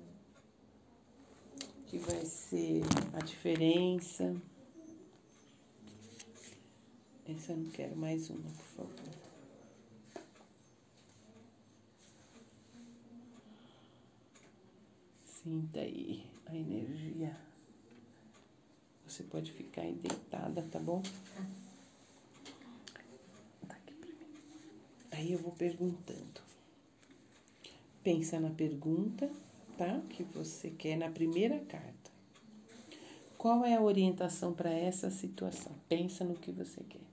que 1.85 1.97
vai 1.99 2.25
ser 2.25 2.81
a 3.13 3.19
diferença. 3.19 4.35
Essa 7.29 7.51
eu 7.51 7.57
não 7.57 7.69
quero 7.69 7.95
mais 7.95 8.27
uma, 8.31 8.41
por 8.41 8.65
favor. 8.65 8.93
Sinta 15.23 15.79
aí 15.79 16.25
a 16.47 16.55
energia. 16.55 17.37
Você 19.07 19.21
pode 19.23 19.51
ficar 19.51 19.83
aí 19.83 19.93
deitada, 19.93 20.63
tá 20.71 20.79
bom? 20.79 21.03
Tá 23.67 23.75
aqui 23.75 23.93
pra 23.93 24.09
mim. 24.09 24.25
Aí 25.11 25.31
eu 25.31 25.37
vou 25.37 25.51
perguntando. 25.51 26.41
Pensa 28.03 28.39
na 28.39 28.49
pergunta, 28.49 29.29
tá? 29.77 30.01
Que 30.09 30.23
você 30.23 30.71
quer 30.71 30.97
na 30.97 31.11
primeira 31.11 31.59
carta. 31.65 32.09
Qual 33.37 33.63
é 33.63 33.75
a 33.75 33.81
orientação 33.81 34.51
para 34.51 34.71
essa 34.71 35.11
situação? 35.11 35.71
Pensa 35.87 36.25
no 36.25 36.33
que 36.33 36.51
você 36.51 36.83
quer 36.83 37.08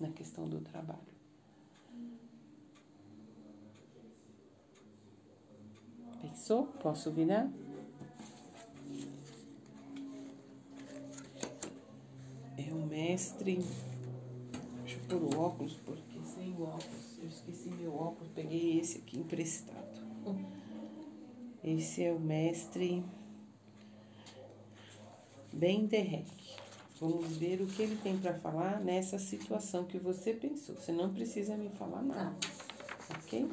na 0.00 0.08
questão 0.08 0.48
do 0.48 0.60
trabalho. 0.60 0.98
Pensou? 6.22 6.66
Posso 6.82 7.10
virar? 7.10 7.50
É 12.56 12.72
o 12.72 12.86
mestre. 12.86 13.58
Deixa 14.82 14.98
eu 14.98 15.20
pôr 15.20 15.36
o 15.36 15.40
óculos, 15.40 15.78
porque 15.84 16.18
sem 16.24 16.52
o 16.54 16.62
óculos, 16.62 17.18
eu 17.22 17.28
esqueci 17.28 17.68
meu 17.70 17.94
óculos, 17.94 18.32
peguei 18.34 18.80
esse 18.80 18.98
aqui 18.98 19.18
emprestado. 19.18 20.00
Esse 21.62 22.04
é 22.04 22.12
o 22.12 22.18
mestre 22.18 23.04
Ben 25.52 25.86
Derek. 25.86 26.59
Vamos 27.00 27.34
ver 27.38 27.62
o 27.62 27.66
que 27.66 27.82
ele 27.82 27.96
tem 27.96 28.18
para 28.18 28.34
falar 28.34 28.78
nessa 28.78 29.18
situação 29.18 29.86
que 29.86 29.98
você 29.98 30.34
pensou. 30.34 30.74
Você 30.74 30.92
não 30.92 31.10
precisa 31.14 31.56
me 31.56 31.70
falar 31.70 32.02
nada, 32.02 32.36
ok? 33.16 33.50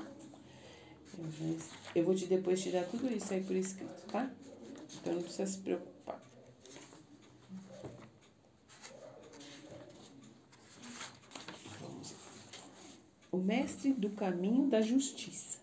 Eu, 1.17 1.31
já, 1.31 1.65
eu 1.95 2.03
vou 2.03 2.13
te 2.13 2.25
depois 2.25 2.61
te 2.61 2.71
dar 2.71 2.83
tudo 2.83 3.07
isso 3.07 3.33
aí 3.33 3.41
por 3.41 3.55
escrito, 3.55 4.05
tá? 4.11 4.29
Então 4.99 5.13
não 5.13 5.21
precisa 5.21 5.47
se 5.47 5.59
preocupar. 5.59 6.21
Vamos 11.79 12.11
lá. 12.11 12.17
O 13.31 13.37
mestre 13.37 13.93
do 13.93 14.09
caminho 14.09 14.69
da 14.69 14.81
justiça. 14.81 15.59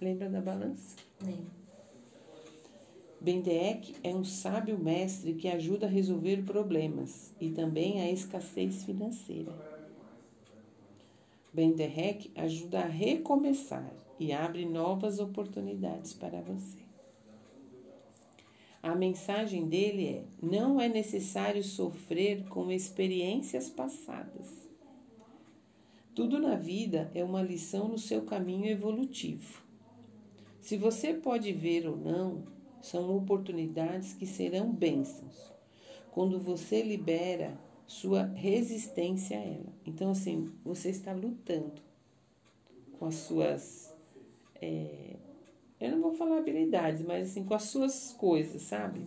Lembra 0.00 0.30
da 0.30 0.40
balança? 0.40 0.94
Lembro. 1.20 1.59
Bendeek 3.20 3.96
é 4.02 4.14
um 4.14 4.24
sábio 4.24 4.78
mestre 4.78 5.34
que 5.34 5.46
ajuda 5.46 5.84
a 5.84 5.90
resolver 5.90 6.42
problemas 6.42 7.34
e 7.38 7.50
também 7.50 8.00
a 8.00 8.10
escassez 8.10 8.82
financeira. 8.84 9.52
Bendeek 11.52 12.30
ajuda 12.34 12.80
a 12.80 12.86
recomeçar 12.86 13.92
e 14.18 14.32
abre 14.32 14.64
novas 14.64 15.18
oportunidades 15.18 16.14
para 16.14 16.40
você. 16.40 16.78
A 18.82 18.94
mensagem 18.94 19.68
dele 19.68 20.06
é: 20.06 20.24
não 20.42 20.80
é 20.80 20.88
necessário 20.88 21.62
sofrer 21.62 22.44
com 22.48 22.72
experiências 22.72 23.68
passadas. 23.68 24.48
Tudo 26.14 26.38
na 26.38 26.54
vida 26.54 27.10
é 27.14 27.22
uma 27.22 27.42
lição 27.42 27.88
no 27.88 27.98
seu 27.98 28.22
caminho 28.22 28.66
evolutivo. 28.66 29.62
Se 30.62 30.78
você 30.78 31.12
pode 31.12 31.52
ver 31.52 31.86
ou 31.86 31.96
não, 31.96 32.59
são 32.80 33.16
oportunidades 33.16 34.12
que 34.12 34.26
serão 34.26 34.72
bênçãos 34.72 35.50
quando 36.10 36.38
você 36.40 36.82
libera 36.82 37.56
sua 37.86 38.24
resistência 38.24 39.38
a 39.38 39.42
ela. 39.42 39.72
Então, 39.86 40.10
assim, 40.10 40.50
você 40.64 40.90
está 40.90 41.12
lutando 41.12 41.80
com 42.98 43.06
as 43.06 43.16
suas. 43.16 43.94
É, 44.60 45.16
eu 45.80 45.92
não 45.92 46.00
vou 46.00 46.12
falar 46.12 46.38
habilidades, 46.38 47.02
mas 47.02 47.30
assim, 47.30 47.44
com 47.44 47.54
as 47.54 47.64
suas 47.64 48.12
coisas, 48.12 48.62
sabe? 48.62 49.00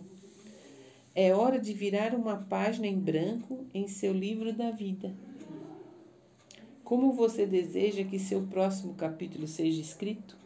É 1.14 1.32
hora 1.32 1.60
de 1.60 1.72
virar 1.72 2.14
uma 2.14 2.36
página 2.36 2.86
em 2.86 2.98
branco 2.98 3.64
em 3.72 3.86
seu 3.86 4.12
livro 4.12 4.52
da 4.52 4.70
vida. 4.70 5.14
Como 6.82 7.12
você 7.12 7.46
deseja 7.46 8.04
que 8.04 8.18
seu 8.18 8.42
próximo 8.42 8.94
capítulo 8.94 9.46
seja 9.46 9.80
escrito? 9.80 10.36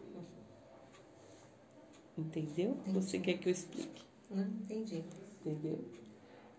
Entendeu? 2.19 2.73
Entendi. 2.73 2.93
Você 2.93 3.19
quer 3.21 3.39
que 3.39 3.49
eu 3.49 3.53
explique? 3.53 4.03
Não 4.29 4.43
entendi. 4.43 5.05
Entendeu? 5.41 5.79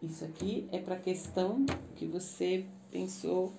Isso 0.01 0.23
aqui 0.23 0.67
é 0.71 0.79
para 0.79 0.95
a 0.95 0.99
questão 0.99 1.65
que 1.97 2.05
você 2.05 2.65
pensou 2.89 3.53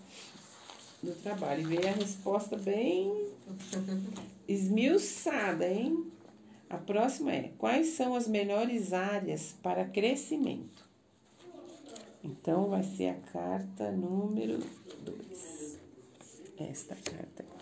do 1.02 1.14
trabalho. 1.22 1.60
E 1.60 1.76
veio 1.76 1.88
a 1.88 1.92
resposta 1.92 2.56
bem 2.56 3.28
esmiuçada, 4.48 5.68
hein? 5.68 6.10
A 6.70 6.78
próxima 6.78 7.32
é: 7.32 7.52
quais 7.58 7.88
são 7.88 8.14
as 8.14 8.26
melhores 8.26 8.94
áreas 8.94 9.54
para 9.62 9.84
crescimento? 9.84 10.88
Então 12.24 12.68
vai 12.68 12.82
ser 12.82 13.08
a 13.08 13.14
carta 13.14 13.90
número 13.90 14.58
2. 15.04 15.78
Esta 16.58 16.94
carta 16.94 17.42
aqui. 17.42 17.59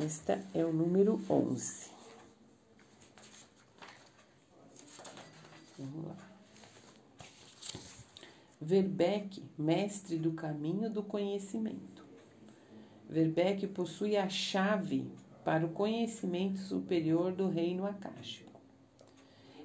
Esta 0.00 0.42
é 0.54 0.64
o 0.64 0.72
número 0.72 1.20
11. 1.28 1.90
Vamos 5.78 6.06
lá. 6.06 6.16
Verbeck, 8.58 9.42
mestre 9.58 10.16
do 10.16 10.32
caminho 10.32 10.88
do 10.88 11.02
conhecimento. 11.02 12.04
Verbeck 13.08 13.66
possui 13.66 14.16
a 14.16 14.28
chave 14.28 15.10
para 15.44 15.66
o 15.66 15.72
conhecimento 15.72 16.58
superior 16.60 17.32
do 17.32 17.48
reino 17.48 17.84
acástico. 17.84 18.50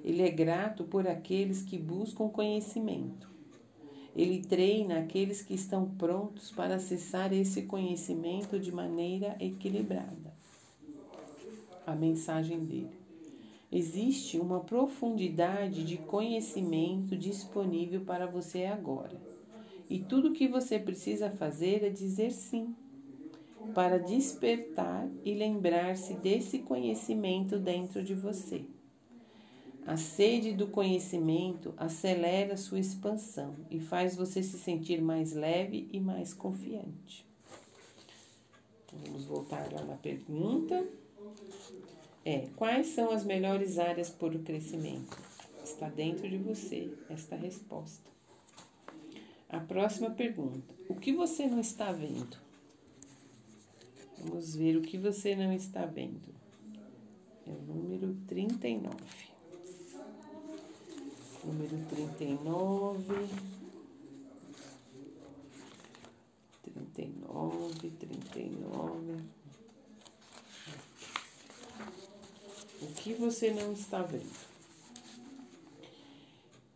Ele 0.03 0.23
é 0.23 0.31
grato 0.31 0.83
por 0.83 1.07
aqueles 1.07 1.61
que 1.61 1.77
buscam 1.77 2.27
conhecimento. 2.27 3.36
Ele 4.17 4.41
treina 4.41 4.97
aqueles 4.97 5.43
que 5.43 5.53
estão 5.53 5.87
prontos 5.91 6.49
para 6.49 6.77
acessar 6.77 7.31
esse 7.31 7.61
conhecimento 7.61 8.59
de 8.59 8.71
maneira 8.71 9.37
equilibrada. 9.39 10.33
A 11.85 11.93
mensagem 11.93 12.65
dele. 12.65 12.97
Existe 13.71 14.39
uma 14.39 14.61
profundidade 14.61 15.83
de 15.83 15.97
conhecimento 15.97 17.15
disponível 17.15 18.01
para 18.01 18.25
você 18.25 18.65
agora. 18.65 19.21
E 19.87 19.99
tudo 19.99 20.29
o 20.29 20.33
que 20.33 20.47
você 20.47 20.79
precisa 20.79 21.29
fazer 21.29 21.83
é 21.83 21.89
dizer 21.89 22.31
sim, 22.31 22.75
para 23.71 23.99
despertar 23.99 25.07
e 25.23 25.35
lembrar-se 25.35 26.15
desse 26.15 26.57
conhecimento 26.59 27.59
dentro 27.59 28.03
de 28.03 28.15
você. 28.15 28.65
A 29.87 29.95
sede 29.95 30.51
do 30.51 30.67
conhecimento 30.67 31.73
acelera 31.77 32.57
sua 32.57 32.77
expansão 32.77 33.55
e 33.71 33.79
faz 33.79 34.17
você 34.17 34.43
se 34.43 34.59
sentir 34.59 35.01
mais 35.01 35.31
leve 35.31 35.87
e 35.93 35.97
mais 36.01 36.33
confiante. 36.33 37.25
Vamos 38.91 39.23
voltar 39.23 39.71
lá 39.71 39.81
na 39.85 39.95
pergunta. 39.95 40.85
É, 42.25 42.49
quais 42.57 42.87
são 42.87 43.11
as 43.11 43.23
melhores 43.23 43.79
áreas 43.79 44.09
para 44.09 44.35
o 44.35 44.43
crescimento? 44.43 45.17
Está 45.63 45.87
dentro 45.87 46.29
de 46.29 46.37
você 46.37 46.91
esta 47.09 47.37
resposta. 47.37 48.11
A 49.47 49.61
próxima 49.61 50.09
pergunta: 50.09 50.75
o 50.89 50.95
que 50.95 51.13
você 51.13 51.47
não 51.47 51.61
está 51.61 51.93
vendo? 51.93 52.35
Vamos 54.17 54.53
ver 54.53 54.75
o 54.75 54.81
que 54.81 54.97
você 54.97 55.33
não 55.33 55.53
está 55.53 55.85
vendo. 55.85 56.35
É 57.45 57.51
o 57.51 57.61
número 57.61 58.17
39. 58.27 59.36
Número 61.47 61.77
39. 61.87 63.29
39, 66.61 67.89
39. 67.91 69.23
O 72.81 72.87
que 72.87 73.13
você 73.13 73.51
não 73.51 73.71
está 73.71 74.01
vendo? 74.01 74.29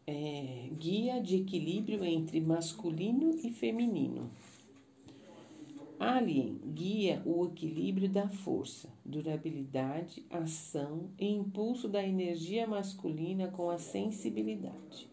É, 0.08 0.70
guia 0.80 1.22
de 1.22 1.42
equilíbrio 1.42 2.06
entre 2.06 2.40
masculino 2.40 3.38
e 3.44 3.52
feminino. 3.52 4.32
Alien 6.04 6.60
guia 6.74 7.22
o 7.28 7.46
equilíbrio 7.46 8.10
da 8.10 8.28
força, 8.28 8.90
durabilidade, 9.06 10.26
ação 10.32 11.12
e 11.20 11.28
impulso 11.28 11.88
da 11.88 12.04
energia 12.04 12.66
masculina 12.66 13.50
com 13.50 13.70
a 13.70 13.78
sensibilidade, 13.78 15.08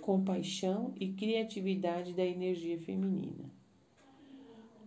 compaixão 0.00 0.94
e 0.94 1.08
criatividade 1.08 2.12
da 2.12 2.24
energia 2.24 2.78
feminina. 2.78 3.50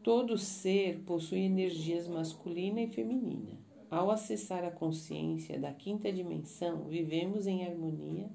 Todo 0.02 0.38
ser 0.38 1.00
possui 1.00 1.40
energias 1.40 2.08
masculina 2.08 2.80
e 2.80 2.88
feminina. 2.88 3.60
Ao 3.92 4.10
acessar 4.10 4.64
a 4.64 4.72
consciência 4.72 5.60
da 5.60 5.74
quinta 5.74 6.14
dimensão, 6.14 6.86
vivemos 6.86 7.46
em 7.46 7.66
harmonia, 7.66 8.32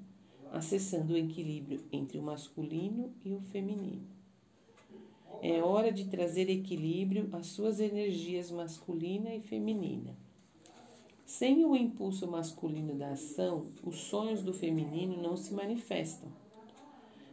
acessando 0.51 1.13
o 1.13 1.17
equilíbrio 1.17 1.83
entre 1.91 2.19
o 2.19 2.23
masculino 2.23 3.11
e 3.25 3.33
o 3.33 3.41
feminino. 3.41 4.20
É 5.43 5.59
hora 5.63 5.91
de 5.91 6.05
trazer 6.05 6.51
equilíbrio 6.51 7.27
às 7.31 7.47
suas 7.47 7.79
energias 7.79 8.51
masculina 8.51 9.33
e 9.33 9.41
feminina. 9.41 10.15
Sem 11.25 11.65
o 11.65 11.75
impulso 11.75 12.29
masculino 12.29 12.93
da 12.93 13.13
ação, 13.13 13.71
os 13.83 13.95
sonhos 14.01 14.43
do 14.43 14.53
feminino 14.53 15.19
não 15.19 15.35
se 15.35 15.51
manifestam. 15.51 16.29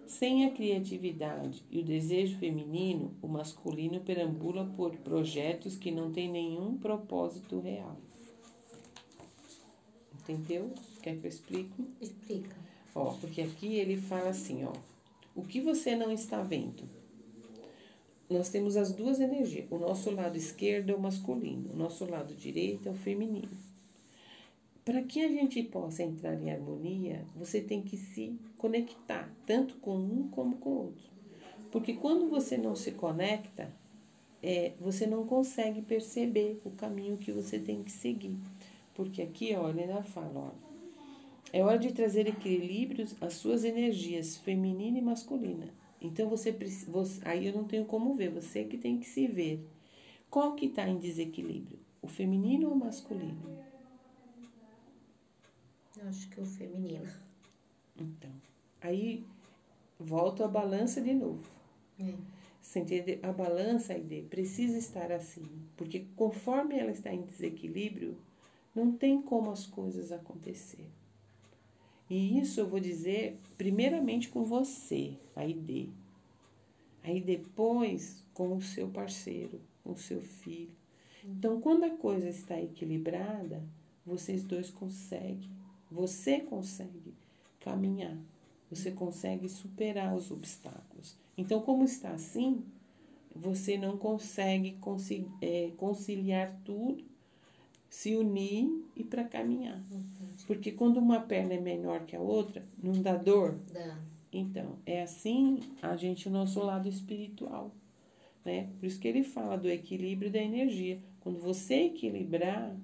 Sem 0.06 0.46
a 0.46 0.50
criatividade 0.50 1.62
e 1.70 1.80
o 1.80 1.84
desejo 1.84 2.38
feminino, 2.38 3.14
o 3.20 3.28
masculino 3.28 4.00
perambula 4.00 4.64
por 4.74 4.96
projetos 4.96 5.76
que 5.76 5.90
não 5.90 6.10
têm 6.10 6.30
nenhum 6.30 6.78
propósito 6.78 7.60
real. 7.60 7.98
Entendeu? 10.14 10.72
Quer 11.02 11.18
que 11.18 11.26
eu 11.26 11.28
explique? 11.28 11.84
Explica. 12.00 12.56
Ó, 12.94 13.12
porque 13.20 13.42
aqui 13.42 13.74
ele 13.74 13.98
fala 13.98 14.30
assim, 14.30 14.64
ó. 14.64 14.72
O 15.36 15.42
que 15.42 15.60
você 15.60 15.94
não 15.94 16.10
está 16.10 16.40
vendo? 16.40 16.97
Nós 18.28 18.50
temos 18.50 18.76
as 18.76 18.92
duas 18.92 19.20
energias. 19.20 19.66
O 19.70 19.78
nosso 19.78 20.10
lado 20.10 20.36
esquerdo 20.36 20.90
é 20.90 20.94
o 20.94 21.00
masculino, 21.00 21.72
o 21.72 21.76
nosso 21.76 22.04
lado 22.04 22.34
direito 22.34 22.88
é 22.88 22.92
o 22.92 22.94
feminino. 22.94 23.56
Para 24.84 25.02
que 25.02 25.22
a 25.22 25.28
gente 25.28 25.62
possa 25.62 26.02
entrar 26.02 26.34
em 26.34 26.50
harmonia, 26.50 27.24
você 27.36 27.60
tem 27.60 27.82
que 27.82 27.96
se 27.96 28.38
conectar, 28.56 29.30
tanto 29.46 29.76
com 29.76 29.96
um 29.96 30.28
como 30.28 30.56
com 30.56 30.70
o 30.70 30.78
outro. 30.86 31.04
Porque 31.70 31.94
quando 31.94 32.28
você 32.28 32.56
não 32.56 32.74
se 32.74 32.92
conecta, 32.92 33.70
é, 34.42 34.72
você 34.80 35.06
não 35.06 35.26
consegue 35.26 35.82
perceber 35.82 36.60
o 36.64 36.70
caminho 36.70 37.18
que 37.18 37.32
você 37.32 37.58
tem 37.58 37.82
que 37.82 37.90
seguir. 37.90 38.38
Porque 38.94 39.22
aqui, 39.22 39.52
ele 39.52 39.82
ainda 39.82 40.02
fala, 40.02 40.32
ó, 40.34 40.68
é 41.52 41.62
hora 41.62 41.78
de 41.78 41.92
trazer 41.92 42.26
equilíbrios 42.26 43.14
às 43.20 43.34
suas 43.34 43.64
energias 43.64 44.36
feminina 44.36 44.98
e 44.98 45.02
masculina. 45.02 45.68
Então 46.00 46.28
você 46.28 46.52
precisa, 46.52 46.90
aí 47.24 47.46
eu 47.46 47.52
não 47.52 47.64
tenho 47.64 47.84
como 47.84 48.14
ver, 48.14 48.30
você 48.30 48.64
que 48.64 48.78
tem 48.78 48.98
que 48.98 49.06
se 49.06 49.26
ver. 49.26 49.66
Qual 50.30 50.54
que 50.54 50.66
está 50.66 50.88
em 50.88 50.98
desequilíbrio? 50.98 51.78
O 52.00 52.06
feminino 52.06 52.68
ou 52.68 52.74
o 52.74 52.78
masculino? 52.78 53.58
Eu 55.96 56.08
acho 56.08 56.28
que 56.28 56.40
o 56.40 56.46
feminino. 56.46 57.10
Então, 57.96 58.30
aí 58.80 59.24
volto 59.98 60.44
à 60.44 60.48
balança 60.48 61.00
de 61.00 61.12
novo. 61.12 61.42
É. 61.98 62.14
Você 62.60 62.80
entende? 62.80 63.18
A 63.22 63.32
balança 63.32 63.94
aí 63.94 64.26
precisa 64.28 64.78
estar 64.78 65.10
assim, 65.10 65.46
porque 65.76 66.06
conforme 66.14 66.78
ela 66.78 66.90
está 66.90 67.12
em 67.12 67.22
desequilíbrio, 67.22 68.16
não 68.74 68.92
tem 68.92 69.22
como 69.22 69.50
as 69.50 69.66
coisas 69.66 70.12
acontecer. 70.12 70.86
E 72.08 72.38
isso 72.38 72.60
eu 72.60 72.66
vou 72.66 72.80
dizer 72.80 73.38
primeiramente 73.56 74.28
com 74.28 74.44
você, 74.44 75.14
a 75.36 75.46
ID. 75.46 75.88
Aí 77.02 77.20
depois 77.20 78.24
com 78.32 78.56
o 78.56 78.62
seu 78.62 78.88
parceiro, 78.88 79.60
com 79.82 79.92
o 79.92 79.98
seu 79.98 80.20
filho. 80.20 80.70
Então, 81.24 81.60
quando 81.60 81.84
a 81.84 81.90
coisa 81.90 82.28
está 82.28 82.60
equilibrada, 82.60 83.62
vocês 84.06 84.42
dois 84.42 84.70
conseguem, 84.70 85.50
você 85.90 86.40
consegue 86.40 87.14
caminhar, 87.60 88.16
você 88.70 88.90
consegue 88.90 89.48
superar 89.48 90.14
os 90.14 90.30
obstáculos. 90.30 91.16
Então, 91.36 91.60
como 91.60 91.84
está 91.84 92.10
assim, 92.12 92.64
você 93.34 93.76
não 93.76 93.96
consegue 93.96 94.78
é, 95.40 95.72
conciliar 95.76 96.58
tudo 96.64 97.04
se 97.88 98.14
unir 98.14 98.84
e 98.94 99.02
para 99.02 99.24
caminhar. 99.24 99.82
Porque 100.46 100.72
quando 100.72 100.98
uma 100.98 101.20
perna 101.20 101.54
é 101.54 101.60
menor 101.60 102.04
que 102.04 102.14
a 102.14 102.20
outra, 102.20 102.64
não 102.82 103.00
dá 103.00 103.16
dor? 103.16 103.58
Dá. 103.72 103.98
Então, 104.32 104.76
é 104.84 105.02
assim 105.02 105.60
a 105.80 105.96
gente, 105.96 106.28
o 106.28 106.30
nosso 106.30 106.60
lado 106.60 106.88
espiritual. 106.88 107.72
Né? 108.44 108.68
Por 108.78 108.86
isso 108.86 109.00
que 109.00 109.08
ele 109.08 109.22
fala 109.22 109.56
do 109.56 109.68
equilíbrio 109.68 110.30
da 110.30 110.38
energia. 110.38 111.00
Quando 111.20 111.38
você 111.40 111.86
equilibrar, 111.86 112.74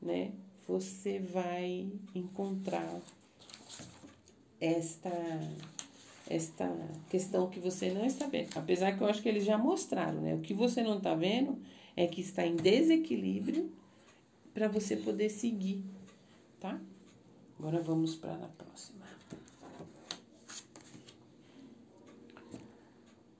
né, 0.00 0.32
você 0.66 1.18
vai 1.18 1.88
encontrar 2.14 3.00
esta 4.60 5.10
esta 6.30 6.72
questão 7.10 7.50
que 7.50 7.58
você 7.58 7.90
não 7.90 8.06
está 8.06 8.26
vendo. 8.26 8.56
Apesar 8.56 8.96
que 8.96 9.02
eu 9.02 9.06
acho 9.06 9.20
que 9.20 9.28
eles 9.28 9.44
já 9.44 9.58
mostraram, 9.58 10.20
né? 10.20 10.34
O 10.34 10.40
que 10.40 10.54
você 10.54 10.82
não 10.82 10.96
está 10.96 11.14
vendo 11.14 11.58
é 11.94 12.06
que 12.06 12.20
está 12.20 12.46
em 12.46 12.56
desequilíbrio 12.56 13.70
para 14.52 14.68
você 14.68 14.96
poder 14.96 15.30
seguir, 15.30 15.84
tá? 16.60 16.80
Agora 17.58 17.80
vamos 17.80 18.14
para 18.14 18.34
a 18.34 18.48
próxima. 18.48 19.06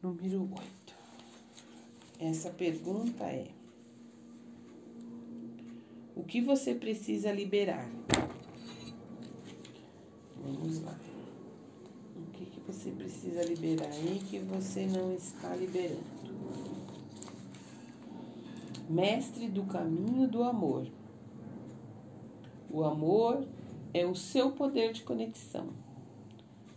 Número 0.03 0.43
8. 0.43 0.95
Essa 2.19 2.51
pergunta 2.51 3.25
é: 3.25 3.49
O 6.17 6.25
que 6.25 6.41
você 6.41 6.75
precisa 6.75 7.33
liberar? 7.33 7.91
Vamos 10.37 10.81
lá. 10.83 10.99
O 12.17 12.31
que, 12.33 12.47
que 12.47 12.61
você 12.61 12.91
precisa 12.91 13.45
liberar 13.45 13.91
aí 13.91 14.21
que 14.29 14.39
você 14.39 14.87
não 14.87 15.15
está 15.15 15.55
liberando? 15.55 16.23
Mestre 18.89 19.49
do 19.49 19.65
caminho 19.65 20.29
do 20.29 20.43
amor. 20.43 20.87
O 22.73 22.85
amor 22.85 23.47
é 23.93 24.07
o 24.07 24.15
seu 24.15 24.53
poder 24.53 24.95
de 24.95 25.03
conexão. 25.03 25.69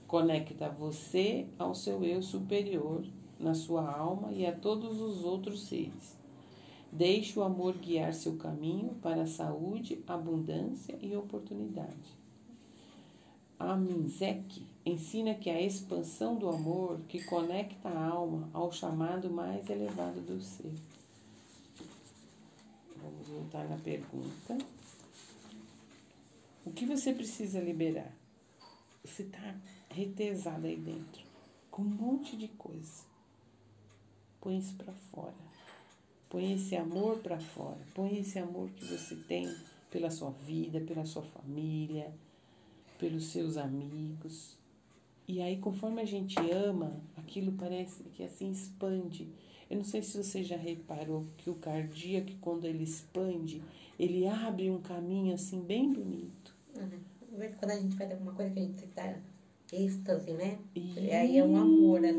Conecta 0.06 0.68
você 0.68 1.48
ao 1.58 1.74
seu 1.74 2.04
eu 2.04 2.22
superior, 2.22 3.06
na 3.40 3.54
sua 3.54 3.90
alma 3.90 4.34
e 4.34 4.46
a 4.46 4.52
todos 4.52 5.00
os 5.00 5.24
outros 5.24 5.64
seres. 5.68 6.18
Deixe 6.92 7.40
o 7.40 7.44
amor 7.44 7.76
guiar 7.76 8.14
seu 8.14 8.36
caminho 8.36 8.96
para 9.02 9.22
a 9.22 9.28
saúde, 9.28 10.04
abundância 10.06 10.98
e 11.02 11.16
oportunidade. 11.16 12.14
A 13.58 13.74
Minzek 13.78 14.68
ensina 14.86 15.34
que 15.34 15.50
a 15.50 15.62
expansão 15.62 16.36
do 16.36 16.50
amor 16.50 17.00
que 17.08 17.24
conecta 17.24 17.88
a 17.88 18.06
alma 18.06 18.50
ao 18.52 18.70
chamado 18.70 19.30
mais 19.30 19.70
elevado 19.70 20.20
do 20.20 20.42
ser. 20.42 20.74
Vamos 23.02 23.30
voltar 23.30 23.70
na 23.70 23.78
pergunta. 23.78 24.58
O 26.66 26.72
que 26.72 26.84
você 26.84 27.14
precisa 27.14 27.60
liberar? 27.60 28.12
Você 29.04 29.22
está 29.22 29.56
retesado 29.88 30.66
aí 30.66 30.76
dentro, 30.76 31.22
com 31.70 31.84
um 31.84 31.86
monte 31.86 32.36
de 32.36 32.48
coisa. 32.48 33.04
Põe 34.42 34.58
isso 34.58 34.74
para 34.74 34.92
fora. 34.92 35.36
Põe 36.28 36.54
esse 36.54 36.76
amor 36.76 37.20
para 37.20 37.40
fora. 37.40 37.78
Põe 37.94 38.18
esse 38.18 38.40
amor 38.40 38.72
que 38.72 38.84
você 38.84 39.16
tem 39.16 39.56
pela 39.92 40.10
sua 40.10 40.32
vida, 40.32 40.82
pela 40.82 41.06
sua 41.06 41.22
família, 41.22 42.12
pelos 42.98 43.26
seus 43.26 43.58
amigos. 43.58 44.58
E 45.28 45.44
aí, 45.44 45.58
conforme 45.58 46.02
a 46.02 46.06
gente 46.06 46.36
ama, 46.52 47.00
aquilo 47.16 47.52
parece 47.52 48.04
que 48.06 48.24
assim 48.24 48.50
expande. 48.50 49.30
Eu 49.70 49.78
não 49.78 49.84
sei 49.84 50.02
se 50.02 50.18
você 50.18 50.44
já 50.44 50.58
reparou 50.58 51.28
que 51.38 51.50
o 51.50 51.56
cardíaco, 51.56 52.32
quando 52.42 52.66
ele 52.66 52.84
expande, 52.84 53.62
ele 54.00 54.28
abre 54.28 54.72
um 54.72 54.82
caminho 54.82 55.34
assim 55.34 55.62
bem 55.62 55.94
bonito. 55.94 56.45
Uhum. 56.76 57.50
Quando 57.60 57.72
a 57.72 57.76
gente 57.76 57.96
faz 57.96 58.12
alguma 58.12 58.34
coisa 58.34 58.52
que 58.52 58.60
a 58.60 58.64
gente 58.64 58.88
tá 58.88 59.16
êxtase, 59.74 60.32
né? 60.34 60.60
Isso. 60.76 61.00
E 61.00 61.12
aí 61.12 61.38
é 61.38 61.44
um 61.44 61.58
amor, 61.58 62.00
né? 62.00 62.12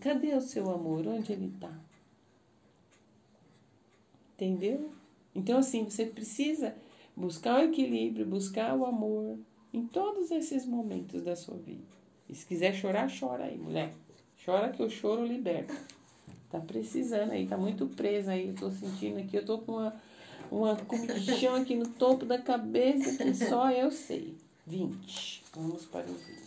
Cadê 0.00 0.34
o 0.34 0.40
seu 0.40 0.70
amor? 0.70 1.06
Onde 1.06 1.32
ele 1.32 1.52
tá? 1.60 1.72
Entendeu? 4.34 4.90
Então, 5.34 5.58
assim, 5.58 5.84
você 5.84 6.04
precisa 6.04 6.74
buscar 7.16 7.60
o 7.60 7.64
equilíbrio, 7.64 8.26
buscar 8.26 8.76
o 8.76 8.84
amor 8.84 9.38
em 9.72 9.86
todos 9.86 10.30
esses 10.30 10.66
momentos 10.66 11.22
da 11.22 11.34
sua 11.34 11.56
vida. 11.56 11.84
E 12.28 12.34
se 12.34 12.44
quiser 12.46 12.74
chorar, 12.74 13.08
chora 13.08 13.44
aí, 13.44 13.56
mulher. 13.56 13.94
Chora 14.44 14.70
que 14.70 14.82
o 14.82 14.90
choro 14.90 15.24
liberta. 15.24 15.74
Tá 16.50 16.60
precisando 16.60 17.32
aí, 17.32 17.46
tá 17.46 17.56
muito 17.56 17.86
presa 17.86 18.32
aí. 18.32 18.48
Eu 18.48 18.54
tô 18.54 18.70
sentindo 18.70 19.18
aqui, 19.18 19.36
eu 19.36 19.44
tô 19.44 19.58
com 19.58 19.72
uma 19.72 19.94
uma 20.50 20.76
comichão 20.76 21.54
aqui 21.56 21.74
no 21.74 21.88
topo 21.88 22.24
da 22.24 22.38
cabeça 22.38 23.22
que 23.22 23.34
só 23.34 23.70
eu 23.70 23.90
sei. 23.90 24.36
20. 24.66 25.44
Vamos 25.54 25.86
para 25.86 26.10
o 26.10 26.14
20. 26.14 26.46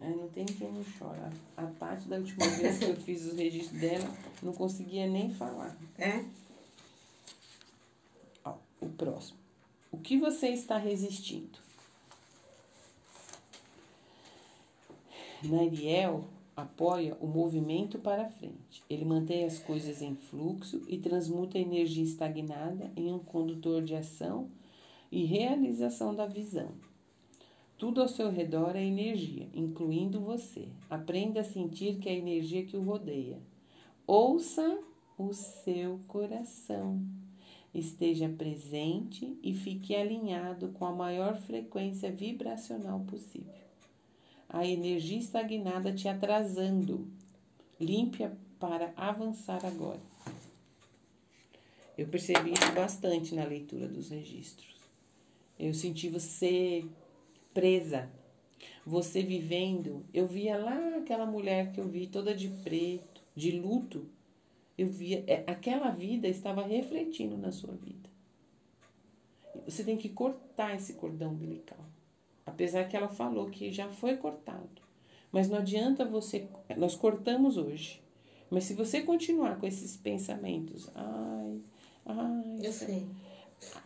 É, 0.00 0.10
não 0.10 0.28
tem 0.28 0.44
quem 0.44 0.70
não 0.72 0.84
chora. 0.98 1.32
A 1.56 1.66
Tati, 1.66 2.06
da 2.08 2.16
última 2.16 2.46
vez 2.56 2.78
que 2.78 2.84
eu 2.84 2.96
fiz 2.96 3.24
os 3.24 3.36
registros 3.36 3.80
dela, 3.80 4.08
não 4.42 4.52
conseguia 4.52 5.06
nem 5.06 5.32
falar. 5.32 5.76
É? 5.98 6.24
Ó, 8.44 8.54
o 8.80 8.88
próximo. 8.90 9.38
O 9.90 9.98
que 9.98 10.18
você 10.18 10.48
está 10.48 10.76
resistindo? 10.76 11.58
Nariel 15.42 16.24
apoia 16.56 17.14
o 17.20 17.26
movimento 17.26 17.98
para 17.98 18.30
frente. 18.30 18.82
Ele 18.88 19.04
mantém 19.04 19.44
as 19.44 19.58
coisas 19.58 20.00
em 20.00 20.16
fluxo 20.16 20.82
e 20.88 20.96
transmuta 20.96 21.58
a 21.58 21.60
energia 21.60 22.02
estagnada 22.02 22.90
em 22.96 23.12
um 23.12 23.18
condutor 23.18 23.82
de 23.82 23.94
ação 23.94 24.48
e 25.12 25.24
realização 25.24 26.14
da 26.14 26.26
visão. 26.26 26.72
Tudo 27.76 28.00
ao 28.00 28.08
seu 28.08 28.30
redor 28.30 28.74
é 28.74 28.82
energia, 28.82 29.50
incluindo 29.52 30.18
você. 30.18 30.66
Aprenda 30.88 31.40
a 31.40 31.44
sentir 31.44 31.98
que 31.98 32.08
é 32.08 32.12
a 32.12 32.16
energia 32.16 32.64
que 32.64 32.76
o 32.76 32.82
rodeia. 32.82 33.38
Ouça 34.06 34.80
o 35.18 35.34
seu 35.34 36.00
coração. 36.08 37.02
esteja 37.74 38.26
presente 38.30 39.38
e 39.42 39.52
fique 39.52 39.94
alinhado 39.94 40.68
com 40.68 40.86
a 40.86 40.92
maior 40.92 41.36
frequência 41.36 42.10
vibracional 42.10 43.00
possível. 43.00 43.65
A 44.48 44.66
energia 44.66 45.18
estagnada 45.18 45.92
te 45.92 46.08
atrasando. 46.08 47.06
Limpe-a 47.80 48.32
para 48.58 48.92
avançar 48.96 49.64
agora. 49.64 50.00
Eu 51.96 52.06
percebi 52.08 52.52
isso 52.52 52.72
bastante 52.74 53.34
na 53.34 53.44
leitura 53.44 53.88
dos 53.88 54.10
registros. 54.10 54.76
Eu 55.58 55.72
senti 55.72 56.08
você 56.08 56.84
presa, 57.54 58.10
você 58.84 59.22
vivendo. 59.22 60.04
Eu 60.12 60.26
via 60.26 60.58
lá 60.58 60.98
aquela 60.98 61.24
mulher 61.24 61.72
que 61.72 61.80
eu 61.80 61.88
vi 61.88 62.06
toda 62.06 62.34
de 62.34 62.48
preto, 62.48 63.22
de 63.34 63.52
luto, 63.52 64.06
eu 64.76 64.88
via, 64.88 65.24
é, 65.26 65.42
aquela 65.46 65.90
vida 65.90 66.28
estava 66.28 66.62
refletindo 66.62 67.36
na 67.36 67.50
sua 67.50 67.74
vida. 67.74 68.10
Você 69.64 69.82
tem 69.82 69.96
que 69.96 70.10
cortar 70.10 70.76
esse 70.76 70.94
cordão 70.94 71.32
umbilical. 71.32 71.78
Apesar 72.46 72.84
que 72.84 72.96
ela 72.96 73.08
falou 73.08 73.50
que 73.50 73.70
já 73.72 73.88
foi 73.88 74.16
cortado. 74.16 74.80
Mas 75.32 75.48
não 75.48 75.58
adianta 75.58 76.04
você. 76.04 76.46
Nós 76.76 76.94
cortamos 76.94 77.58
hoje. 77.58 78.00
Mas 78.48 78.64
se 78.64 78.74
você 78.74 79.02
continuar 79.02 79.58
com 79.58 79.66
esses 79.66 79.96
pensamentos, 79.96 80.88
ai, 80.94 81.60
ai. 82.06 82.58
Eu 82.62 82.72
sei. 82.72 83.04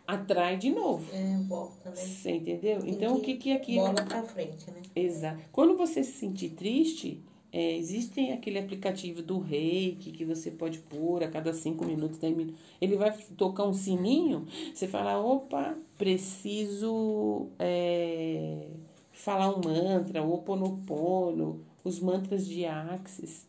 Atrai 0.05 0.57
de 0.57 0.69
novo. 0.69 1.11
É, 1.13 1.37
volta, 1.47 1.89
né? 1.89 1.95
Você 1.95 2.31
entendeu? 2.31 2.81
Tem 2.81 2.91
então, 2.91 3.15
o 3.15 3.21
que 3.21 3.33
que 3.33 3.39
que 3.39 3.49
é 3.51 3.55
aqui. 3.55 3.75
Bola 3.75 3.93
pra 3.93 4.23
frente, 4.23 4.69
né? 4.69 4.81
Exato. 4.95 5.41
Quando 5.51 5.75
você 5.75 6.03
se 6.03 6.11
sentir 6.11 6.49
triste, 6.49 7.23
é, 7.51 7.75
existe 7.75 8.31
aquele 8.31 8.59
aplicativo 8.59 9.21
do 9.21 9.39
reiki 9.39 10.11
que 10.11 10.23
você 10.23 10.51
pode 10.51 10.79
pôr 10.79 11.23
a 11.23 11.27
cada 11.27 11.53
cinco 11.53 11.85
minutos, 11.85 12.17
dez 12.17 12.35
minutos. 12.35 12.59
Ele 12.79 12.95
vai 12.95 13.11
tocar 13.35 13.65
um 13.65 13.73
sininho, 13.73 14.45
você 14.73 14.87
fala, 14.87 15.19
opa, 15.19 15.77
preciso 16.01 17.49
é, 17.59 18.65
falar 19.11 19.55
um 19.55 19.61
mantra, 19.63 20.23
o 20.23 20.33
Oponopono, 20.33 21.63
os 21.83 21.99
mantras 21.99 22.47
de 22.47 22.65
Axis. 22.65 23.47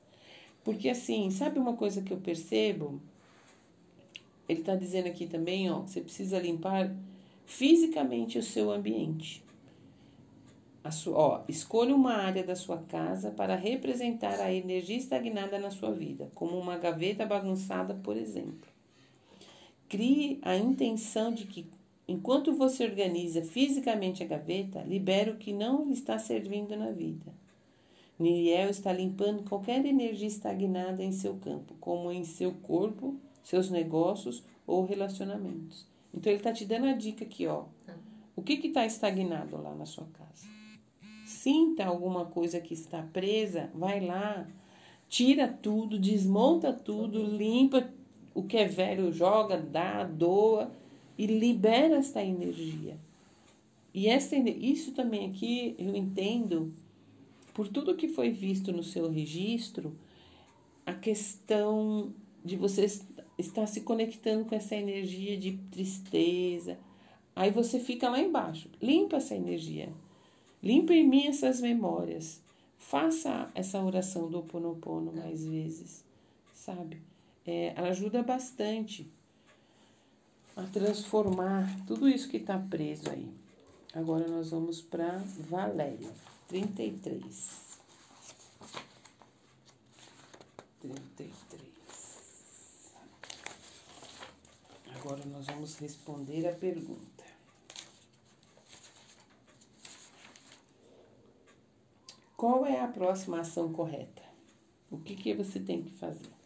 Porque 0.62 0.90
assim, 0.90 1.30
sabe 1.30 1.58
uma 1.58 1.74
coisa 1.74 2.02
que 2.02 2.12
eu 2.12 2.18
percebo? 2.18 3.00
Ele 4.46 4.60
está 4.60 4.76
dizendo 4.76 5.06
aqui 5.06 5.26
também, 5.26 5.70
ó, 5.70 5.80
você 5.80 6.02
precisa 6.02 6.38
limpar 6.38 6.94
fisicamente 7.46 8.38
o 8.38 8.42
seu 8.42 8.70
ambiente. 8.70 9.42
Sua, 10.90 11.16
ó, 11.16 11.44
escolha 11.48 11.94
uma 11.94 12.12
área 12.12 12.44
da 12.44 12.54
sua 12.54 12.76
casa 12.82 13.30
para 13.30 13.56
representar 13.56 14.38
a 14.40 14.52
energia 14.52 14.98
estagnada 14.98 15.58
na 15.58 15.70
sua 15.70 15.90
vida, 15.90 16.30
como 16.34 16.58
uma 16.58 16.76
gaveta 16.76 17.24
bagunçada, 17.24 17.94
por 17.94 18.14
exemplo. 18.14 18.68
Crie 19.88 20.38
a 20.42 20.54
intenção 20.54 21.32
de 21.32 21.46
que, 21.46 21.66
enquanto 22.06 22.52
você 22.52 22.84
organiza 22.84 23.42
fisicamente 23.42 24.22
a 24.22 24.26
gaveta, 24.26 24.82
libere 24.82 25.30
o 25.30 25.36
que 25.36 25.52
não 25.52 25.84
lhe 25.84 25.92
está 25.92 26.18
servindo 26.18 26.76
na 26.76 26.90
vida. 26.90 27.32
Niriel 28.18 28.70
está 28.70 28.92
limpando 28.92 29.48
qualquer 29.48 29.84
energia 29.84 30.28
estagnada 30.28 31.02
em 31.02 31.12
seu 31.12 31.36
campo, 31.36 31.74
como 31.80 32.12
em 32.12 32.24
seu 32.24 32.52
corpo, 32.52 33.16
seus 33.42 33.70
negócios 33.70 34.44
ou 34.66 34.84
relacionamentos. 34.84 35.86
Então 36.14 36.30
ele 36.30 36.38
está 36.38 36.52
te 36.52 36.64
dando 36.64 36.86
a 36.86 36.92
dica 36.92 37.24
aqui, 37.24 37.46
ó. 37.46 37.64
O 38.36 38.42
que 38.42 38.54
está 38.54 38.86
estagnado 38.86 39.60
lá 39.60 39.74
na 39.74 39.86
sua 39.86 40.06
casa? 40.06 40.46
Sinta 41.26 41.84
alguma 41.84 42.26
coisa 42.26 42.60
que 42.60 42.74
está 42.74 43.02
presa, 43.02 43.70
vai 43.74 44.00
lá, 44.00 44.46
tira 45.08 45.48
tudo, 45.48 45.98
desmonta 45.98 46.72
tudo, 46.72 47.22
limpa 47.22 47.90
o 48.34 48.42
que 48.42 48.56
é 48.56 48.66
velho, 48.66 49.12
joga, 49.12 49.58
dá, 49.58 50.04
doa 50.04 50.70
e 51.22 51.26
libera 51.26 51.98
esta 51.98 52.20
energia. 52.20 52.98
E 53.94 54.08
essa, 54.08 54.34
isso 54.34 54.90
também 54.90 55.30
aqui 55.30 55.76
eu 55.78 55.94
entendo, 55.94 56.74
por 57.54 57.68
tudo 57.68 57.94
que 57.94 58.08
foi 58.08 58.30
visto 58.30 58.72
no 58.72 58.82
seu 58.82 59.08
registro, 59.08 59.96
a 60.84 60.92
questão 60.92 62.12
de 62.44 62.56
você 62.56 62.86
estar 63.38 63.68
se 63.68 63.82
conectando 63.82 64.46
com 64.46 64.56
essa 64.56 64.74
energia 64.74 65.36
de 65.36 65.58
tristeza. 65.70 66.76
Aí 67.36 67.52
você 67.52 67.78
fica 67.78 68.10
lá 68.10 68.18
embaixo. 68.18 68.68
Limpa 68.82 69.18
essa 69.18 69.36
energia. 69.36 69.92
Limpa 70.60 70.92
em 70.92 71.06
mim 71.06 71.28
essas 71.28 71.60
memórias. 71.60 72.42
Faça 72.78 73.48
essa 73.54 73.80
oração 73.80 74.28
do 74.28 74.38
Ho 74.38 74.40
Oponopono 74.40 75.12
mais 75.12 75.46
vezes, 75.46 76.04
sabe? 76.52 77.00
É, 77.46 77.74
ela 77.76 77.90
ajuda 77.90 78.24
bastante 78.24 79.08
a 80.56 80.62
transformar 80.64 81.68
tudo 81.86 82.08
isso 82.08 82.28
que 82.28 82.36
está 82.36 82.58
preso 82.58 83.10
aí. 83.10 83.32
Agora 83.94 84.26
nós 84.28 84.50
vamos 84.50 84.80
para 84.80 85.18
Valéria, 85.48 86.10
33. 86.48 87.50
33. 90.80 91.72
Agora 94.96 95.24
nós 95.26 95.46
vamos 95.46 95.76
responder 95.78 96.48
a 96.48 96.54
pergunta. 96.54 97.24
Qual 102.36 102.66
é 102.66 102.80
a 102.80 102.88
próxima 102.88 103.40
ação 103.40 103.72
correta? 103.72 104.22
O 104.90 104.98
que, 104.98 105.14
que 105.14 105.34
você 105.34 105.60
tem 105.60 105.82
que 105.82 105.92
fazer? 105.92 106.41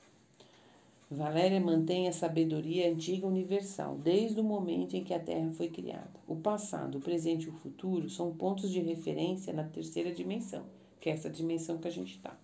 Valéria 1.08 1.60
mantém 1.60 2.08
a 2.08 2.12
sabedoria 2.12 2.90
antiga 2.90 3.28
universal 3.28 3.96
desde 3.96 4.40
o 4.40 4.44
momento 4.44 4.96
em 4.96 5.04
que 5.04 5.14
a 5.14 5.20
Terra 5.20 5.52
foi 5.52 5.68
criada. 5.68 6.18
O 6.26 6.34
passado, 6.34 6.98
o 6.98 7.00
presente 7.00 7.44
e 7.44 7.48
o 7.48 7.52
futuro 7.52 8.10
são 8.10 8.34
pontos 8.34 8.72
de 8.72 8.80
referência 8.80 9.52
na 9.52 9.62
terceira 9.62 10.12
dimensão, 10.12 10.64
que 11.00 11.08
é 11.08 11.12
essa 11.12 11.30
dimensão 11.30 11.78
que 11.78 11.86
a 11.86 11.92
gente 11.92 12.16
está. 12.16 12.36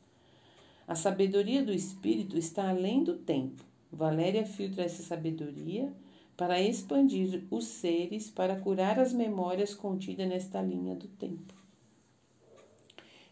A 0.86 0.94
sabedoria 0.94 1.60
do 1.60 1.72
espírito 1.72 2.38
está 2.38 2.70
além 2.70 3.02
do 3.02 3.16
tempo. 3.16 3.64
Valéria 3.90 4.46
filtra 4.46 4.84
essa 4.84 5.02
sabedoria 5.02 5.92
para 6.36 6.62
expandir 6.62 7.44
os 7.50 7.64
seres, 7.64 8.30
para 8.30 8.54
curar 8.54 8.96
as 9.00 9.12
memórias 9.12 9.74
contidas 9.74 10.28
nesta 10.28 10.62
linha 10.62 10.94
do 10.94 11.08
tempo. 11.08 11.52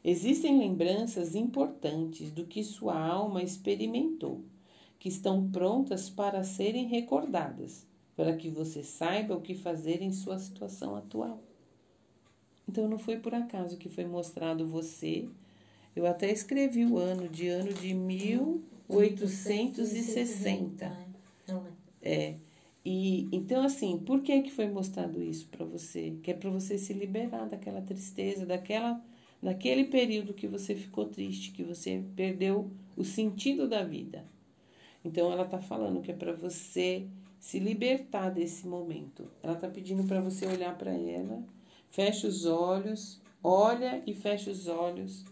Existem 0.05 0.59
lembranças 0.59 1.37
importantes 1.37 2.33
do 2.33 2.47
que 2.47 2.65
sua 2.65 2.99
alma 2.99 3.43
experimentou, 3.43 4.43
que 5.01 5.09
estão 5.09 5.51
prontas 5.51 6.09
para 6.11 6.45
serem 6.45 6.87
recordadas, 6.87 7.85
para 8.15 8.37
que 8.37 8.51
você 8.51 8.85
saiba 8.85 9.35
o 9.35 9.41
que 9.41 9.55
fazer 9.55 10.03
em 10.03 10.13
sua 10.13 10.39
situação 10.39 10.95
atual. 10.95 11.43
Então 12.69 12.87
não 12.87 12.99
foi 12.99 13.17
por 13.17 13.35
acaso 13.35 13.79
que 13.79 13.89
foi 13.89 14.05
mostrado 14.05 14.67
você. 14.67 15.27
Eu 15.97 16.07
até 16.07 16.31
escrevi 16.31 16.85
o 16.85 16.99
ano 16.99 17.31
de 17.31 17.49
ano 17.49 17.73
de 17.73 17.95
1860. 17.95 20.95
É. 22.03 22.35
E 22.85 23.27
então 23.33 23.65
assim, 23.65 23.99
por 23.99 24.21
que 24.21 24.43
que 24.43 24.53
foi 24.53 24.69
mostrado 24.69 25.23
isso 25.23 25.49
para 25.49 25.65
você? 25.65 26.19
Que 26.23 26.33
é 26.33 26.35
para 26.35 26.51
você 26.51 26.77
se 26.77 26.93
liberar 26.93 27.49
daquela 27.49 27.81
tristeza, 27.81 28.45
daquela 28.45 29.03
daquele 29.43 29.85
período 29.85 30.35
que 30.35 30.47
você 30.47 30.75
ficou 30.75 31.07
triste, 31.07 31.53
que 31.53 31.63
você 31.63 32.05
perdeu 32.15 32.71
o 32.99 33.03
sentido 33.03 33.67
da 33.67 33.83
vida. 33.83 34.27
Então 35.05 35.33
ela 35.33 35.45
está 35.45 35.59
falando 35.59 36.03
que 36.03 36.11
é 36.11 36.15
para 36.15 36.33
você 36.33 37.07
se 37.39 37.59
libertar 37.59 38.31
desse 38.31 38.67
momento. 38.67 39.31
Ela 39.43 39.55
está 39.55 39.69
pedindo 39.69 40.05
para 40.05 40.21
você 40.21 40.47
olhar 40.47 40.77
para 40.77 40.93
ela, 40.93 41.43
feche 41.91 42.27
os 42.27 42.45
olhos, 42.45 43.21
olha 43.43 44.03
e 44.07 44.13
feche 44.13 44.51
os 44.51 44.69
olhos 44.69 45.25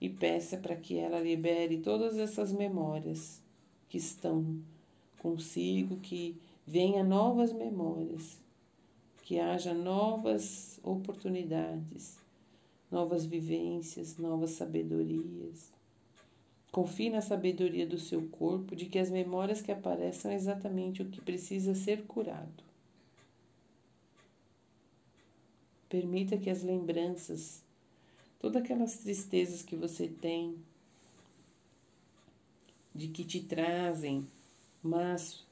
e 0.00 0.08
peça 0.08 0.56
para 0.56 0.76
que 0.76 0.98
ela 0.98 1.20
libere 1.20 1.78
todas 1.78 2.18
essas 2.18 2.52
memórias 2.52 3.40
que 3.88 3.96
estão 3.98 4.60
consigo, 5.20 5.96
que 5.98 6.36
venha 6.66 7.04
novas 7.04 7.52
memórias, 7.52 8.40
que 9.22 9.38
haja 9.38 9.72
novas 9.72 10.80
oportunidades, 10.82 12.18
novas 12.90 13.24
vivências, 13.24 14.18
novas 14.18 14.50
sabedorias. 14.50 15.72
Confie 16.72 17.10
na 17.10 17.20
sabedoria 17.20 17.86
do 17.86 17.98
seu 17.98 18.26
corpo 18.28 18.74
de 18.74 18.86
que 18.86 18.98
as 18.98 19.10
memórias 19.10 19.60
que 19.60 19.70
aparecem 19.70 20.22
são 20.22 20.32
exatamente 20.32 21.02
o 21.02 21.10
que 21.10 21.20
precisa 21.20 21.74
ser 21.74 22.06
curado. 22.06 22.64
Permita 25.86 26.38
que 26.38 26.48
as 26.48 26.62
lembranças, 26.62 27.62
todas 28.40 28.62
aquelas 28.62 28.96
tristezas 28.96 29.60
que 29.60 29.76
você 29.76 30.08
tem, 30.08 30.56
de 32.94 33.08
que 33.08 33.22
te 33.22 33.40
trazem, 33.40 34.26
mas 34.82 35.44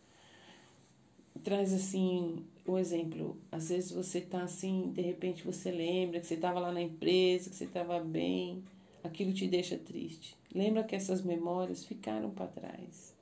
traz 1.45 1.75
assim 1.75 2.43
um 2.67 2.79
exemplo. 2.79 3.37
Às 3.53 3.69
vezes 3.69 3.91
você 3.91 4.23
tá 4.23 4.43
assim, 4.43 4.91
de 4.95 5.03
repente 5.03 5.45
você 5.45 5.71
lembra 5.71 6.19
que 6.19 6.27
você 6.27 6.35
estava 6.35 6.61
lá 6.61 6.73
na 6.73 6.81
empresa, 6.81 7.51
que 7.51 7.57
você 7.57 7.65
estava 7.65 8.01
bem, 8.01 8.65
aquilo 9.05 9.35
te 9.35 9.47
deixa 9.47 9.77
triste. 9.77 10.40
Lembra 10.53 10.83
que 10.83 10.97
essas 10.97 11.23
memórias 11.23 11.85
ficaram 11.85 12.31
para 12.31 12.49
trás. 12.49 13.15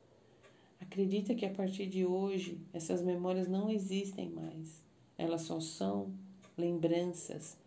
Acredita 0.80 1.34
que 1.34 1.44
a 1.44 1.52
partir 1.52 1.86
de 1.86 2.06
hoje 2.06 2.60
essas 2.72 3.02
memórias 3.02 3.48
não 3.48 3.68
existem 3.68 4.30
mais. 4.30 4.82
Elas 5.18 5.42
só 5.42 5.60
são 5.60 6.12
lembranças, 6.56 7.58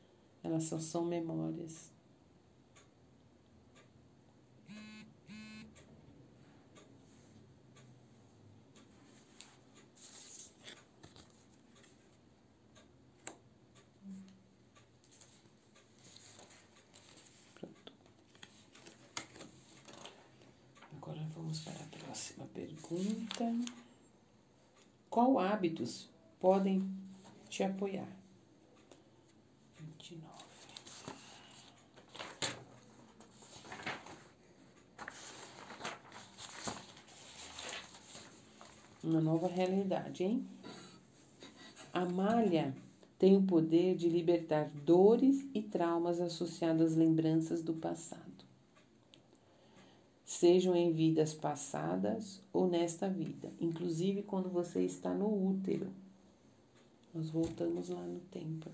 elas 0.43 0.63
só 0.63 0.79
são 0.79 1.05
memórias. 1.05 1.90
Pergunta: 22.53 23.45
Qual 25.09 25.39
hábitos 25.39 26.09
podem 26.39 26.87
te 27.49 27.63
apoiar? 27.63 28.07
29. 29.79 30.31
Uma 39.03 39.19
nova 39.19 39.47
realidade, 39.47 40.23
hein? 40.23 40.47
A 41.91 42.05
malha 42.05 42.73
tem 43.17 43.35
o 43.35 43.43
poder 43.43 43.95
de 43.95 44.07
libertar 44.07 44.69
dores 44.85 45.45
e 45.53 45.61
traumas 45.61 46.21
associados 46.21 46.91
às 46.91 46.95
lembranças 46.95 47.61
do 47.61 47.73
passado 47.73 48.30
sejam 50.41 50.75
em 50.75 50.91
vidas 50.91 51.35
passadas 51.35 52.41
ou 52.51 52.67
nesta 52.67 53.07
vida, 53.07 53.51
inclusive 53.61 54.23
quando 54.23 54.49
você 54.49 54.81
está 54.83 55.13
no 55.13 55.27
útero. 55.27 55.87
Nós 57.13 57.29
voltamos 57.29 57.89
lá 57.89 58.01
no 58.01 58.19
tempo. 58.21 58.71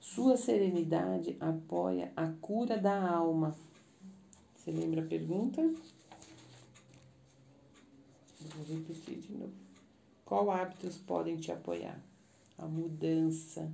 Sua 0.00 0.38
serenidade 0.38 1.36
apoia 1.38 2.10
a 2.16 2.26
cura 2.40 2.78
da 2.78 3.06
alma. 3.06 3.54
Você 4.56 4.70
lembra 4.70 5.02
a 5.02 5.06
pergunta? 5.06 5.60
Vou 8.40 8.64
repetir 8.66 9.18
de 9.18 9.32
novo. 9.34 9.52
Qual 10.24 10.50
hábitos 10.50 10.96
podem 10.96 11.36
te 11.36 11.52
apoiar? 11.52 12.00
A 12.56 12.64
mudança. 12.64 13.70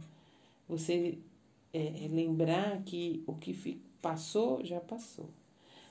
Você 0.69 1.17
é, 1.73 2.09
lembrar 2.11 2.83
que 2.83 3.23
o 3.25 3.35
que 3.37 3.81
passou, 4.03 4.65
já 4.65 4.81
passou. 4.81 5.31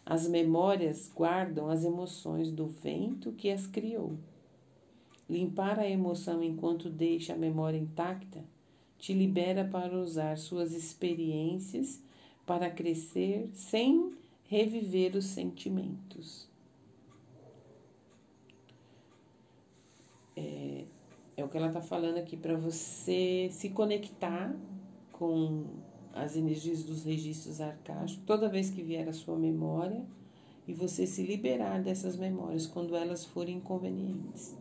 As 0.06 0.28
memórias 0.28 1.12
guardam 1.14 1.70
as 1.70 1.84
emoções 1.84 2.52
do 2.52 2.68
vento 2.68 3.32
que 3.32 3.50
as 3.50 3.66
criou. 3.66 4.18
Limpar 5.28 5.80
a 5.80 5.90
emoção 5.90 6.44
enquanto 6.44 6.90
deixa 6.90 7.34
a 7.34 7.38
memória 7.38 7.78
intacta 7.78 8.44
te 8.98 9.14
libera 9.14 9.66
para 9.66 9.96
usar 9.96 10.38
suas 10.38 10.74
experiências 10.74 12.02
para 12.46 12.70
crescer 12.70 13.50
sem 13.54 14.16
reviver 14.46 15.16
os 15.16 15.26
sentimentos. 15.26 16.48
É, 20.36 20.86
é 21.38 21.44
o 21.44 21.48
que 21.48 21.58
ela 21.58 21.68
está 21.68 21.82
falando 21.82 22.18
aqui 22.18 22.36
para 22.36 22.56
você 22.56 23.48
se 23.52 23.70
conectar 23.70 24.56
com 25.12 25.66
as 26.16 26.38
energias 26.38 26.82
dos 26.84 27.04
registros 27.04 27.60
arcásticos 27.60 28.26
toda 28.26 28.48
vez 28.48 28.70
que 28.70 28.82
vier 28.82 29.08
a 29.10 29.14
sua 29.14 29.38
memória 29.38 30.06
e 30.66 30.74
você 30.74 31.06
se 31.06 31.22
liberar 31.24 31.84
dessas 31.84 32.16
memórias 32.16 32.66
quando 32.66 32.96
elas 32.96 33.26
forem 33.26 33.58
inconvenientes. 33.58 34.56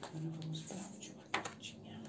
Agora 0.00 0.32
vamos 0.40 0.62
para 0.62 0.76
a 0.76 0.86
última 0.94 1.22
cartinha. 1.32 2.00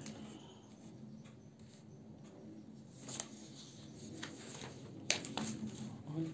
Olha 6.16 6.30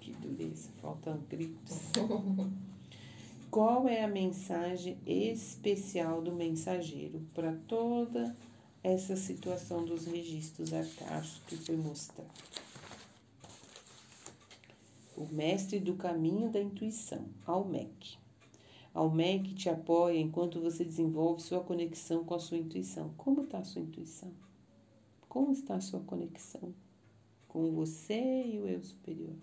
que, 0.00 0.12
dureza, 0.12 0.68
faltam 0.82 1.18
gritos. 1.30 1.78
Qual 3.50 3.88
é 3.88 4.04
a 4.04 4.08
mensagem 4.08 4.98
especial 5.06 6.20
do 6.20 6.32
mensageiro 6.32 7.22
para 7.32 7.52
toda 7.66 8.36
essa 8.86 9.16
situação 9.16 9.84
dos 9.84 10.06
registros 10.06 10.72
arcaicos 10.72 11.40
que 11.48 11.56
foi 11.56 11.76
mostrado. 11.76 12.30
O 15.16 15.26
mestre 15.26 15.80
do 15.80 15.96
caminho 15.96 16.50
da 16.50 16.60
intuição, 16.60 17.26
Almec. 17.44 18.16
Almec 18.94 19.54
te 19.54 19.68
apoia 19.68 20.20
enquanto 20.20 20.60
você 20.60 20.84
desenvolve 20.84 21.42
sua 21.42 21.64
conexão 21.64 22.24
com 22.24 22.34
a 22.34 22.38
sua 22.38 22.58
intuição. 22.58 23.12
Como 23.16 23.42
está 23.42 23.58
a 23.58 23.64
sua 23.64 23.82
intuição? 23.82 24.32
Como 25.28 25.50
está 25.50 25.74
a 25.74 25.80
sua 25.80 26.00
conexão 26.00 26.72
com 27.48 27.72
você 27.72 28.44
e 28.44 28.60
o 28.60 28.68
eu 28.68 28.80
superior? 28.84 29.34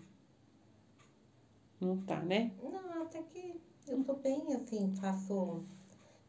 Não 1.78 1.98
tá, 1.98 2.22
né? 2.22 2.50
Não, 2.62 3.02
até 3.02 3.22
que 3.22 3.60
eu 3.88 4.02
tô 4.04 4.14
bem 4.14 4.54
assim, 4.54 4.94
faço 4.96 5.62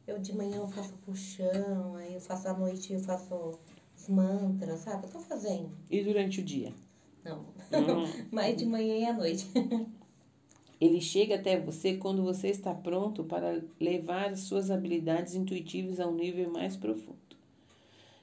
eu 0.07 0.19
de 0.19 0.33
manhã 0.35 0.57
eu 0.57 0.67
faço 0.67 0.93
puxão, 1.05 1.95
aí 1.95 2.13
eu 2.13 2.21
faço 2.21 2.47
à 2.47 2.53
noite 2.53 2.93
eu 2.93 2.99
faço 2.99 3.59
os 3.97 4.07
mantras, 4.07 4.81
sabe? 4.81 5.07
Eu 5.07 5.11
tô 5.11 5.19
fazendo. 5.19 5.71
E 5.89 6.03
durante 6.03 6.41
o 6.41 6.43
dia? 6.43 6.73
Não. 7.23 7.39
Hum. 7.71 8.05
Mas 8.31 8.55
de 8.57 8.65
manhã 8.65 8.95
e 8.95 9.05
à 9.05 9.13
noite. 9.13 9.47
Ele 10.79 10.99
chega 10.99 11.35
até 11.35 11.59
você 11.59 11.95
quando 11.95 12.21
você 12.21 12.49
está 12.49 12.73
pronto 12.73 13.23
para 13.23 13.63
levar 13.79 14.35
suas 14.35 14.69
habilidades 14.69 15.33
intuitivas 15.33 15.99
a 15.99 16.07
um 16.07 16.15
nível 16.15 16.51
mais 16.51 16.75
profundo. 16.75 17.15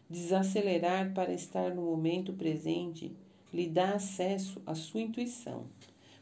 Desacelerar 0.09 1.15
para 1.15 1.33
estar 1.33 1.75
no 1.75 1.83
momento 1.83 2.35
presente 2.35 3.17
lhe 3.53 3.67
dá 3.67 3.95
acesso 3.95 4.61
à 4.67 4.75
sua 4.75 5.01
intuição. 5.01 5.67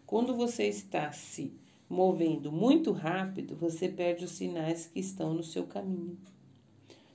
Quando 0.06 0.36
você 0.36 0.68
está 0.68 1.10
se 1.12 1.52
movendo 1.90 2.52
muito 2.52 2.92
rápido, 2.92 3.56
você 3.56 3.88
perde 3.88 4.24
os 4.24 4.30
sinais 4.30 4.86
que 4.86 5.00
estão 5.00 5.34
no 5.34 5.42
seu 5.42 5.64
caminho. 5.64 6.16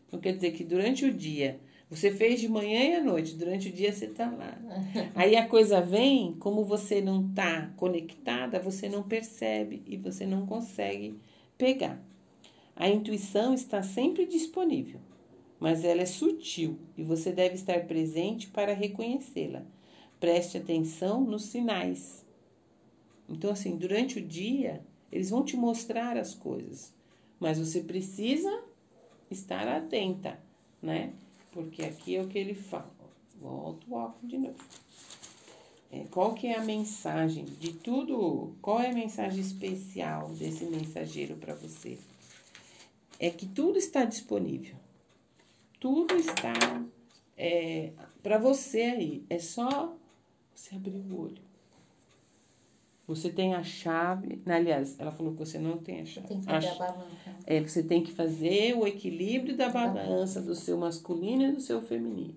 Então 0.06 0.20
quer 0.20 0.34
dizer 0.34 0.52
que 0.52 0.66
durante 0.66 1.06
o 1.06 1.14
dia, 1.14 1.62
você 1.90 2.12
fez 2.12 2.42
de 2.42 2.50
manhã 2.50 2.84
e 2.84 2.96
à 2.96 3.02
noite, 3.02 3.36
durante 3.36 3.70
o 3.70 3.72
dia 3.72 3.94
você 3.94 4.06
está 4.06 4.30
lá. 4.30 4.60
Aí 5.16 5.38
a 5.38 5.48
coisa 5.48 5.80
vem, 5.80 6.34
como 6.34 6.66
você 6.66 7.00
não 7.00 7.26
está 7.26 7.72
conectada, 7.78 8.60
você 8.60 8.90
não 8.90 9.02
percebe 9.02 9.82
e 9.88 9.96
você 9.96 10.26
não 10.26 10.46
consegue 10.46 11.18
pegar. 11.58 12.04
A 12.76 12.90
intuição 12.90 13.54
está 13.54 13.82
sempre 13.82 14.26
disponível, 14.26 15.00
mas 15.58 15.86
ela 15.86 16.02
é 16.02 16.06
sutil 16.06 16.78
e 16.98 17.04
você 17.04 17.32
deve 17.32 17.56
estar 17.56 17.88
presente 17.88 18.48
para 18.48 18.74
reconhecê-la. 18.74 19.64
Preste 20.20 20.58
atenção 20.58 21.22
nos 21.22 21.46
sinais 21.46 22.25
então, 23.30 23.52
assim, 23.52 23.76
durante 23.78 24.20
o 24.20 24.26
dia, 24.26 24.84
eles 25.12 25.30
vão 25.30 25.44
te 25.44 25.58
mostrar 25.58 26.18
as 26.18 26.34
coisas, 26.34 26.94
mas 27.40 27.60
você 27.60 27.82
precisa 27.82 28.64
estar 29.30 29.68
atenta, 29.68 30.40
né? 30.82 31.14
Porque 31.52 31.84
aqui 31.84 32.16
é 32.16 32.22
o 32.22 32.28
que 32.28 32.38
ele 32.38 32.54
fala. 32.54 32.94
Volta 33.42 33.86
o 33.90 33.94
óculos 33.94 34.30
de 34.30 34.38
novo. 34.38 34.56
É, 35.92 36.06
qual 36.12 36.34
que 36.34 36.48
é 36.48 36.58
a 36.58 36.64
mensagem 36.64 37.46
de 37.46 37.74
tudo? 37.74 38.54
Qual 38.62 38.82
é 38.82 38.90
a 38.90 38.94
mensagem 38.94 39.40
especial 39.40 40.30
desse 40.30 40.66
mensageiro 40.66 41.36
para 41.36 41.56
você? 41.56 41.98
É 43.20 43.30
que 43.30 43.46
tudo 43.46 43.78
está 43.78 44.04
disponível. 44.04 44.76
Tudo 45.80 46.16
está 46.16 46.84
é, 47.38 47.94
para 48.22 48.38
você 48.38 48.82
aí. 48.82 49.24
É 49.30 49.40
só 49.40 49.96
você 50.54 50.76
abrir 50.76 51.00
o 51.00 51.22
olho. 51.22 51.45
Você 53.08 53.30
tem 53.30 53.54
a 53.54 53.64
chave. 53.64 54.42
Aliás, 54.46 55.00
ela 55.00 55.12
falou 55.12 55.34
que 55.34 55.40
você 55.40 55.60
não 55.60 55.78
tem 55.78 56.02
a 56.02 56.06
chave. 56.06 56.28
Tem 56.28 56.40
que 56.40 56.46
fazer 56.46 56.68
a, 56.68 56.72
a 56.72 56.76
balança. 56.76 57.36
É, 57.46 57.62
você 57.62 57.84
tem 57.84 58.04
que 58.04 58.12
fazer 58.12 58.76
o 58.76 58.88
equilíbrio 58.88 59.56
da 59.56 59.70
balança 59.70 60.42
do 60.42 60.56
seu 60.56 60.78
masculino 60.78 61.44
e 61.44 61.52
do 61.52 61.62
seu 61.62 61.82
feminino. 61.82 62.36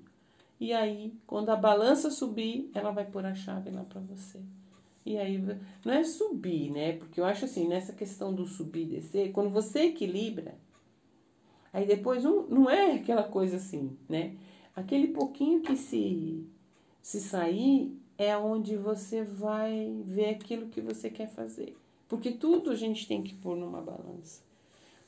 E 0.60 0.72
aí, 0.72 1.14
quando 1.26 1.50
a 1.50 1.56
balança 1.56 2.10
subir, 2.10 2.70
ela 2.74 2.90
vai 2.90 3.06
pôr 3.06 3.24
a 3.24 3.34
chave 3.34 3.70
lá 3.70 3.84
para 3.84 4.00
você. 4.00 4.40
E 5.06 5.16
aí, 5.16 5.42
não 5.84 5.94
é 5.94 6.04
subir, 6.04 6.70
né? 6.70 6.92
Porque 6.94 7.20
eu 7.20 7.24
acho 7.24 7.44
assim, 7.44 7.66
nessa 7.66 7.92
questão 7.92 8.34
do 8.34 8.44
subir 8.44 8.82
e 8.82 8.96
descer, 8.96 9.32
quando 9.32 9.50
você 9.50 9.84
equilibra, 9.84 10.54
aí 11.72 11.86
depois 11.86 12.26
um, 12.26 12.42
não 12.48 12.68
é 12.68 12.96
aquela 12.96 13.22
coisa 13.22 13.56
assim, 13.56 13.96
né? 14.08 14.34
Aquele 14.76 15.08
pouquinho 15.08 15.62
que 15.62 15.76
se, 15.76 16.44
se 17.00 17.20
sair, 17.20 17.96
é 18.18 18.36
onde 18.36 18.76
você 18.76 19.22
vai 19.22 20.02
ver 20.04 20.30
aquilo 20.30 20.68
que 20.68 20.80
você 20.80 21.08
quer 21.08 21.28
fazer. 21.28 21.76
Porque 22.08 22.32
tudo 22.32 22.70
a 22.70 22.74
gente 22.74 23.06
tem 23.06 23.22
que 23.22 23.34
pôr 23.34 23.56
numa 23.56 23.80
balança, 23.80 24.42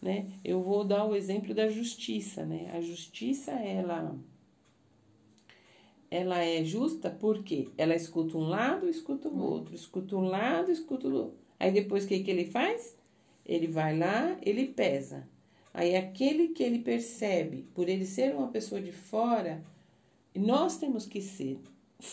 né? 0.01 0.31
Eu 0.45 0.63
vou 0.63 0.85
dar 0.85 1.05
o 1.05 1.17
exemplo 1.17 1.53
da 1.53 1.69
justiça, 1.69 2.47
né? 2.47 2.71
A 2.73 2.81
justiça, 2.81 3.51
ela 3.51 4.17
ela 6.11 6.39
é 6.39 6.65
justa 6.65 7.09
porque 7.09 7.69
ela 7.79 7.95
escuta 7.95 8.37
um 8.37 8.49
lado, 8.49 8.89
escuta 8.89 9.29
o 9.29 9.39
outro, 9.39 9.75
escuta 9.75 10.17
um 10.17 10.23
lado, 10.23 10.71
escuta 10.71 11.07
o 11.07 11.15
outro. 11.15 11.39
Aí 11.59 11.71
depois 11.71 12.05
o 12.05 12.09
que, 12.09 12.21
que 12.21 12.31
ele 12.31 12.45
faz? 12.45 12.97
Ele 13.47 13.69
vai 13.69 13.97
lá, 13.97 14.37
ele 14.43 14.67
pesa. 14.67 15.29
Aí 15.73 15.95
aquele 15.95 16.49
que 16.49 16.65
ele 16.65 16.81
percebe, 16.81 17.65
por 17.75 17.89
ele 17.89 18.05
ser 18.05 18.35
uma 18.35 18.49
pessoa 18.49 18.81
de 18.81 18.91
fora, 18.91 19.65
nós 20.35 20.79
temos 20.79 21.07
que 21.07 21.21
ser 21.21 21.61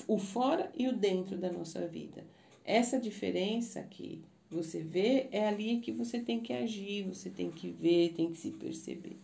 o 0.07 0.17
fora 0.17 0.71
e 0.75 0.87
o 0.87 0.95
dentro 0.95 1.37
da 1.37 1.51
nossa 1.51 1.87
vida. 1.87 2.25
Essa 2.63 2.99
diferença 2.99 3.81
que 3.83 4.21
você 4.49 4.81
vê 4.81 5.27
é 5.31 5.47
ali 5.47 5.79
que 5.79 5.91
você 5.91 6.19
tem 6.19 6.39
que 6.39 6.53
agir, 6.53 7.03
você 7.03 7.29
tem 7.29 7.51
que 7.51 7.69
ver, 7.69 8.13
tem 8.13 8.31
que 8.31 8.37
se 8.37 8.51
perceber, 8.51 9.17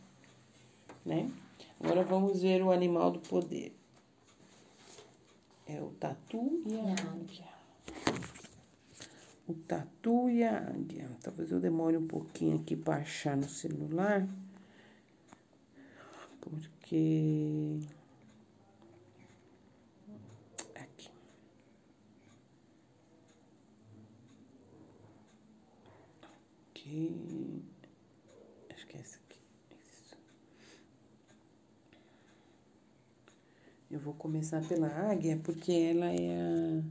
né? 1.05 1.29
Agora 1.79 2.03
vamos 2.03 2.41
ver 2.41 2.61
o 2.63 2.71
animal 2.71 3.11
do 3.11 3.19
poder. 3.19 3.73
É 5.67 5.81
o 5.81 5.89
tatu 5.91 6.61
e 6.65 6.75
a 6.75 6.93
águia. 7.11 7.53
O 9.47 9.53
tatu 9.53 10.29
e 10.29 10.43
a 10.43 10.57
águia. 10.57 11.09
Talvez 11.21 11.51
eu 11.51 11.59
demore 11.59 11.97
um 11.97 12.07
pouquinho 12.07 12.59
aqui 12.59 12.75
para 12.75 12.97
achar 12.97 13.35
no 13.35 13.47
celular. 13.47 14.27
Porque. 16.39 17.79
Aqui. 20.75 21.09
Aqui. 26.83 27.63
Acho 28.73 28.87
que 28.87 28.97
é 28.97 28.99
essa 28.99 29.17
aqui. 29.17 29.39
Isso. 29.71 30.17
Eu 33.89 33.99
vou 33.99 34.13
começar 34.13 34.61
pela 34.67 34.87
águia, 34.87 35.39
porque 35.41 35.71
ela 35.71 36.11
é 36.11 36.81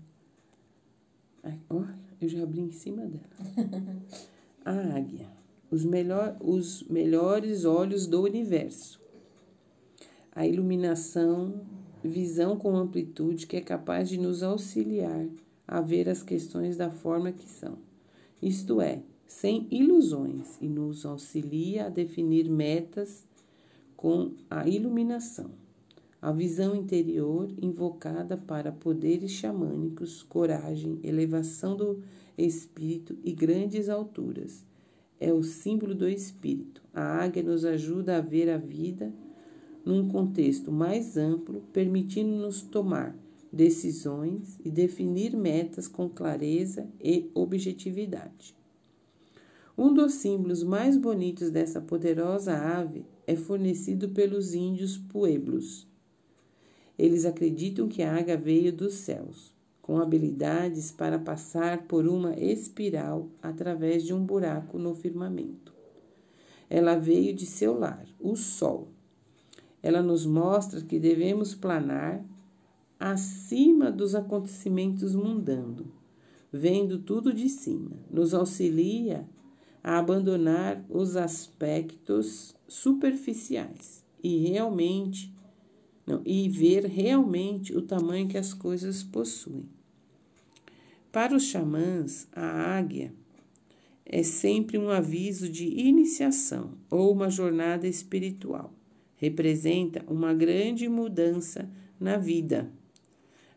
a. 1.44 1.50
Ai, 1.50 1.60
ó, 1.68 1.84
eu 2.22 2.28
já 2.28 2.42
abri 2.42 2.62
em 2.62 2.72
cima 2.72 3.02
dela. 3.02 3.28
A 4.64 4.96
águia. 4.96 5.28
Os, 5.70 5.84
melhor, 5.84 6.36
os 6.40 6.84
melhores 6.84 7.64
olhos 7.64 8.06
do 8.06 8.22
universo. 8.22 9.00
A 10.30 10.46
iluminação, 10.46 11.66
visão 12.02 12.56
com 12.56 12.76
amplitude 12.76 13.46
que 13.46 13.56
é 13.56 13.60
capaz 13.60 14.08
de 14.08 14.18
nos 14.18 14.42
auxiliar 14.42 15.26
a 15.66 15.80
ver 15.80 16.08
as 16.08 16.22
questões 16.22 16.76
da 16.76 16.90
forma 16.90 17.32
que 17.32 17.48
são. 17.48 17.76
Isto 18.40 18.80
é, 18.80 19.02
sem 19.32 19.66
ilusões, 19.70 20.58
e 20.60 20.68
nos 20.68 21.04
auxilia 21.04 21.86
a 21.86 21.88
definir 21.88 22.48
metas 22.48 23.26
com 23.96 24.32
a 24.50 24.68
iluminação 24.68 25.50
a 26.22 26.30
visão 26.30 26.76
interior 26.76 27.52
invocada 27.60 28.36
para 28.36 28.70
poderes 28.70 29.32
xamânicos, 29.32 30.22
coragem, 30.22 31.00
elevação 31.02 31.76
do 31.76 32.00
espírito 32.38 33.18
e 33.24 33.32
grandes 33.32 33.88
alturas. 33.88 34.64
É 35.18 35.32
o 35.32 35.42
símbolo 35.42 35.96
do 35.96 36.08
espírito. 36.08 36.80
A 36.94 37.24
águia 37.24 37.42
nos 37.42 37.64
ajuda 37.64 38.18
a 38.18 38.20
ver 38.20 38.48
a 38.48 38.56
vida 38.56 39.12
num 39.84 40.08
contexto 40.08 40.70
mais 40.70 41.16
amplo, 41.16 41.64
permitindo-nos 41.72 42.62
tomar 42.62 43.18
decisões 43.52 44.60
e 44.64 44.70
definir 44.70 45.36
metas 45.36 45.88
com 45.88 46.08
clareza 46.08 46.88
e 47.02 47.28
objetividade. 47.34 48.61
Um 49.82 49.92
dos 49.92 50.12
símbolos 50.14 50.62
mais 50.62 50.96
bonitos 50.96 51.50
dessa 51.50 51.80
poderosa 51.80 52.54
ave 52.54 53.04
é 53.26 53.34
fornecido 53.34 54.10
pelos 54.10 54.54
índios 54.54 54.96
pueblos 54.96 55.86
eles 56.98 57.24
acreditam 57.24 57.88
que 57.88 58.02
a 58.02 58.16
águia 58.16 58.36
veio 58.36 58.72
dos 58.72 58.94
céus, 58.94 59.52
com 59.80 59.98
habilidades 59.98 60.92
para 60.92 61.18
passar 61.18 61.86
por 61.86 62.06
uma 62.06 62.38
espiral 62.38 63.28
através 63.42 64.04
de 64.04 64.14
um 64.14 64.24
buraco 64.24 64.78
no 64.78 64.94
firmamento. 64.94 65.74
Ela 66.68 66.96
veio 66.96 67.34
de 67.34 67.44
seu 67.46 67.76
lar, 67.76 68.06
o 68.20 68.36
Sol. 68.36 68.88
Ela 69.82 70.00
nos 70.02 70.24
mostra 70.24 70.80
que 70.80 71.00
devemos 71.00 71.54
planar 71.54 72.24
acima 73.00 73.90
dos 73.90 74.14
acontecimentos 74.14 75.14
mundanos, 75.16 75.88
vendo 76.52 77.00
tudo 77.00 77.34
de 77.34 77.48
cima. 77.48 77.96
Nos 78.08 78.32
auxilia 78.32 79.28
a 79.82 79.98
abandonar 79.98 80.84
os 80.88 81.16
aspectos 81.16 82.54
superficiais 82.68 84.04
e 84.22 84.38
realmente 84.48 85.34
não, 86.06 86.22
e 86.24 86.48
ver 86.48 86.84
realmente 86.86 87.76
o 87.76 87.82
tamanho 87.82 88.28
que 88.28 88.38
as 88.38 88.52
coisas 88.52 89.02
possuem. 89.02 89.68
Para 91.10 91.36
os 91.36 91.44
xamãs, 91.44 92.26
a 92.32 92.76
águia 92.76 93.12
é 94.04 94.22
sempre 94.22 94.78
um 94.78 94.90
aviso 94.90 95.48
de 95.48 95.66
iniciação 95.66 96.72
ou 96.90 97.12
uma 97.12 97.30
jornada 97.30 97.86
espiritual. 97.86 98.72
Representa 99.16 100.04
uma 100.08 100.34
grande 100.34 100.88
mudança 100.88 101.70
na 102.00 102.16
vida. 102.16 102.70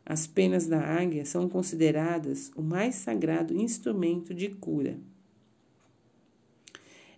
As 0.05 0.27
penas 0.27 0.67
da 0.67 0.79
águia 0.79 1.25
são 1.25 1.49
consideradas 1.49 2.51
o 2.55 2.61
mais 2.61 2.95
sagrado 2.95 3.55
instrumento 3.57 4.33
de 4.33 4.49
cura. 4.49 4.99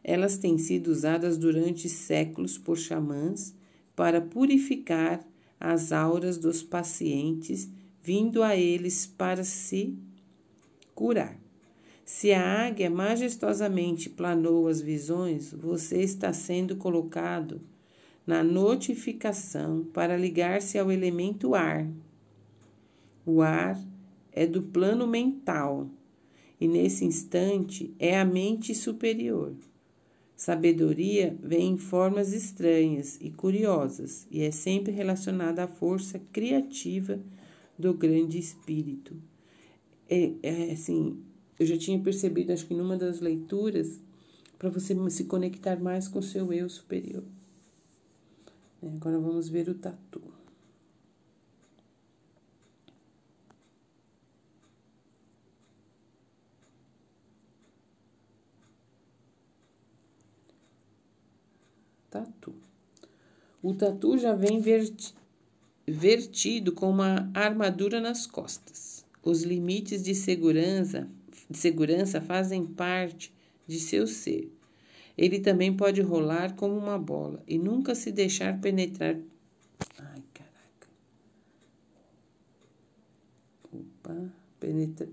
Elas 0.07 0.37
têm 0.37 0.57
sido 0.57 0.87
usadas 0.87 1.37
durante 1.37 1.89
séculos 1.89 2.57
por 2.57 2.77
xamãs 2.77 3.53
para 3.93 4.21
purificar 4.21 5.21
as 5.59 5.91
auras 5.91 6.37
dos 6.37 6.63
pacientes, 6.63 7.69
vindo 8.01 8.41
a 8.41 8.55
eles 8.55 9.05
para 9.05 9.43
se 9.43 9.93
curar. 10.95 11.37
Se 12.05 12.31
a 12.31 12.67
águia 12.67 12.89
majestosamente 12.89 14.09
planou 14.09 14.69
as 14.69 14.79
visões, 14.79 15.51
você 15.51 16.01
está 16.01 16.31
sendo 16.31 16.77
colocado 16.77 17.59
na 18.25 18.41
notificação 18.41 19.83
para 19.91 20.15
ligar-se 20.15 20.79
ao 20.79 20.89
elemento 20.89 21.53
ar. 21.53 21.85
O 23.25 23.41
ar 23.41 23.77
é 24.31 24.47
do 24.47 24.61
plano 24.61 25.05
mental 25.05 25.89
e 26.61 26.65
nesse 26.65 27.03
instante 27.03 27.93
é 27.99 28.17
a 28.17 28.23
mente 28.23 28.73
superior. 28.73 29.53
Sabedoria 30.37 31.35
vem 31.41 31.71
em 31.71 31.77
formas 31.79 32.31
estranhas 32.31 33.17
e 33.19 33.31
curiosas 33.31 34.27
e 34.29 34.43
é 34.43 34.51
sempre 34.51 34.91
relacionada 34.91 35.63
à 35.63 35.67
força 35.67 36.21
criativa 36.31 37.19
do 37.75 37.91
grande 37.91 38.37
espírito. 38.37 39.15
É, 40.07 40.33
é 40.43 40.71
assim, 40.73 41.23
eu 41.59 41.65
já 41.65 41.75
tinha 41.75 41.99
percebido, 41.99 42.53
acho 42.53 42.67
que 42.67 42.75
numa 42.75 42.95
das 42.95 43.19
leituras, 43.19 43.99
para 44.59 44.69
você 44.69 44.95
se 45.09 45.23
conectar 45.23 45.79
mais 45.79 46.07
com 46.07 46.19
o 46.19 46.23
seu 46.23 46.53
eu 46.53 46.69
superior. 46.69 47.23
É, 48.83 48.87
agora 48.89 49.17
vamos 49.17 49.49
ver 49.49 49.67
o 49.67 49.73
tatu. 49.73 50.21
Tatu. 62.21 62.53
O 63.61 63.73
tatu 63.73 64.17
já 64.17 64.33
vem 64.33 64.61
vertido 65.87 66.71
com 66.71 66.89
uma 66.89 67.29
armadura 67.33 67.99
nas 67.99 68.27
costas. 68.27 69.05
Os 69.23 69.43
limites 69.43 70.03
de 70.03 70.15
segurança, 70.15 71.09
de 71.49 71.57
segurança 71.57 72.21
fazem 72.21 72.65
parte 72.65 73.33
de 73.65 73.79
seu 73.79 74.07
ser. 74.07 74.51
Ele 75.17 75.39
também 75.39 75.75
pode 75.75 76.01
rolar 76.01 76.55
como 76.55 76.77
uma 76.77 76.97
bola 76.97 77.43
e 77.47 77.57
nunca 77.57 77.95
se 77.95 78.11
deixar 78.11 78.61
penetrar. 78.61 79.15
Ai, 79.97 80.23
caraca. 80.33 80.87
Opa, 83.73 84.31
penetrar. 84.59 85.09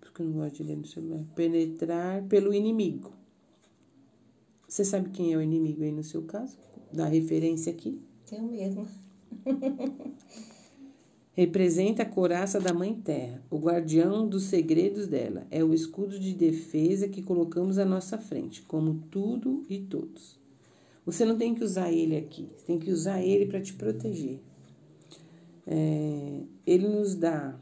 Porque 0.00 0.22
eu 0.22 0.26
não 0.26 0.32
gosto 0.32 0.56
de 0.56 0.64
ler 0.64 0.76
no 0.76 0.86
celular. 0.86 1.24
Penetrar 1.36 2.22
pelo 2.24 2.52
inimigo. 2.52 3.12
Você 4.68 4.84
sabe 4.84 5.08
quem 5.08 5.32
é 5.32 5.36
o 5.36 5.40
inimigo 5.40 5.82
aí 5.82 5.90
no 5.90 6.04
seu 6.04 6.22
caso? 6.22 6.58
Da 6.92 7.06
referência 7.06 7.72
aqui? 7.72 8.02
Eu 8.30 8.42
mesmo. 8.42 8.86
Representa 11.32 12.02
a 12.02 12.06
coraça 12.06 12.60
da 12.60 12.74
Mãe 12.74 12.94
Terra, 12.94 13.42
o 13.48 13.58
guardião 13.58 14.28
dos 14.28 14.44
segredos 14.44 15.06
dela. 15.06 15.46
É 15.50 15.64
o 15.64 15.72
escudo 15.72 16.18
de 16.18 16.34
defesa 16.34 17.08
que 17.08 17.22
colocamos 17.22 17.78
à 17.78 17.84
nossa 17.84 18.18
frente, 18.18 18.60
como 18.62 19.04
tudo 19.10 19.62
e 19.70 19.78
todos. 19.78 20.38
Você 21.06 21.24
não 21.24 21.38
tem 21.38 21.54
que 21.54 21.64
usar 21.64 21.90
ele 21.90 22.16
aqui, 22.16 22.50
você 22.54 22.66
tem 22.66 22.78
que 22.78 22.90
usar 22.90 23.22
ele 23.22 23.46
para 23.46 23.62
te 23.62 23.72
proteger. 23.72 24.40
É, 25.66 26.42
ele 26.66 26.88
nos 26.88 27.14
dá 27.14 27.58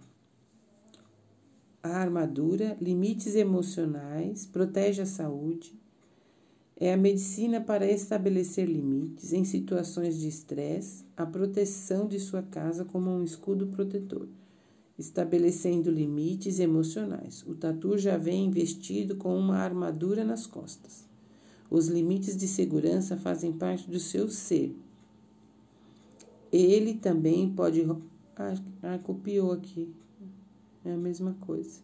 a 1.83 1.89
armadura, 1.89 2.77
limites 2.81 3.37
emocionais, 3.37 4.47
protege 4.47 5.03
a 5.03 5.07
saúde, 5.07 5.79
é 6.79 6.93
a 6.93 6.97
medicina 6.97 7.59
para 7.59 7.91
estabelecer 7.91 8.69
limites 8.69 9.33
em 9.33 9.45
situações 9.45 10.19
de 10.19 10.29
estresse, 10.29 11.07
a 11.17 11.25
proteção 11.25 12.07
de 12.07 12.21
sua 12.21 12.43
casa 12.43 12.85
como 12.85 13.11
um 13.11 13.25
escudo 13.25 13.67
protetor. 13.69 14.29
estabelecendo 14.99 15.91
limites 15.91 16.59
emocionais. 16.59 17.45
O 17.47 17.55
tatu 17.55 17.99
já 17.99 18.17
vem 18.17 18.47
investido 18.47 19.17
com 19.17 19.39
uma 19.39 19.59
armadura 19.59 20.25
nas 20.25 20.47
costas. 20.47 21.07
Os 21.71 21.89
limites 21.89 22.35
de 22.35 22.49
segurança 22.49 23.15
fazem 23.15 23.53
parte 23.53 23.91
do 23.91 24.01
seu 24.01 24.31
ser. 24.31 24.75
Ele 26.51 26.95
também 26.95 27.53
pode. 27.53 27.85
Ah, 28.37 28.55
ah, 28.83 28.99
copiou 28.99 29.53
aqui. 29.53 29.93
É 30.83 30.93
a 30.93 30.97
mesma 30.97 31.37
coisa. 31.43 31.81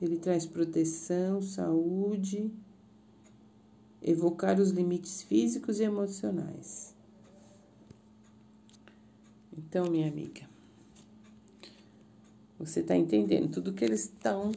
Ele 0.00 0.18
traz 0.18 0.44
proteção, 0.44 1.40
saúde, 1.40 2.52
evocar 4.02 4.60
os 4.60 4.70
limites 4.70 5.22
físicos 5.22 5.80
e 5.80 5.84
emocionais. 5.84 6.94
Então, 9.56 9.90
minha 9.90 10.08
amiga, 10.08 10.42
você 12.58 12.80
está 12.80 12.96
entendendo 12.96 13.50
tudo 13.50 13.72
que 13.72 13.84
eles 13.84 14.04
estão 14.04 14.52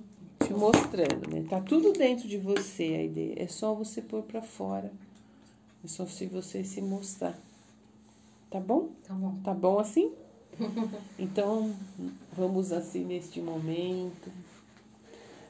te 0.45 0.53
mostrando, 0.53 1.29
né? 1.29 1.45
Tá 1.49 1.61
tudo 1.61 1.93
dentro 1.93 2.27
de 2.27 2.37
você 2.37 2.83
a 2.83 3.03
ideia. 3.03 3.33
É 3.37 3.47
só 3.47 3.73
você 3.73 4.01
pôr 4.01 4.23
para 4.23 4.41
fora. 4.41 4.91
É 5.83 5.87
só 5.87 6.05
se 6.05 6.25
você 6.25 6.63
se 6.63 6.81
mostrar. 6.81 7.37
Tá 8.49 8.59
bom? 8.59 8.89
Tá 9.07 9.13
bom. 9.13 9.35
Tá 9.43 9.53
bom 9.53 9.79
assim? 9.79 10.11
então, 11.17 11.73
vamos 12.35 12.71
assim 12.71 13.03
neste 13.03 13.41
momento. 13.41 14.31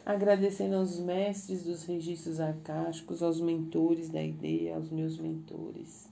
Agradecendo 0.06 0.76
aos 0.76 1.00
mestres 1.00 1.64
dos 1.64 1.86
registros 1.86 2.40
arcásticos, 2.42 3.24
aos 3.24 3.40
mentores 3.40 4.10
da 4.10 4.22
ideia, 4.22 4.76
aos 4.76 4.90
meus 4.90 5.18
mentores. 5.18 6.10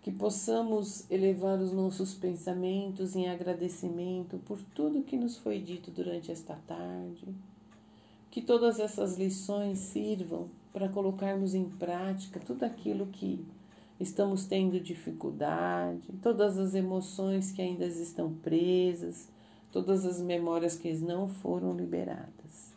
Que 0.00 0.10
possamos 0.10 1.04
elevar 1.10 1.58
os 1.58 1.72
nossos 1.72 2.14
pensamentos 2.14 3.14
em 3.14 3.28
agradecimento 3.28 4.38
por 4.46 4.58
tudo 4.74 5.02
que 5.02 5.18
nos 5.18 5.36
foi 5.36 5.58
dito 5.60 5.90
durante 5.90 6.32
esta 6.32 6.54
tarde. 6.66 7.26
Que 8.30 8.40
todas 8.40 8.80
essas 8.80 9.18
lições 9.18 9.78
sirvam 9.78 10.48
para 10.72 10.88
colocarmos 10.88 11.54
em 11.54 11.64
prática 11.64 12.40
tudo 12.40 12.64
aquilo 12.64 13.06
que 13.06 13.44
estamos 14.00 14.46
tendo 14.46 14.80
dificuldade, 14.80 16.08
todas 16.22 16.58
as 16.58 16.74
emoções 16.74 17.50
que 17.50 17.62
ainda 17.62 17.86
estão 17.86 18.32
presas, 18.32 19.28
todas 19.76 20.06
as 20.06 20.22
memórias 20.22 20.74
que 20.74 20.90
não 20.94 21.28
foram 21.28 21.76
liberadas. 21.76 22.72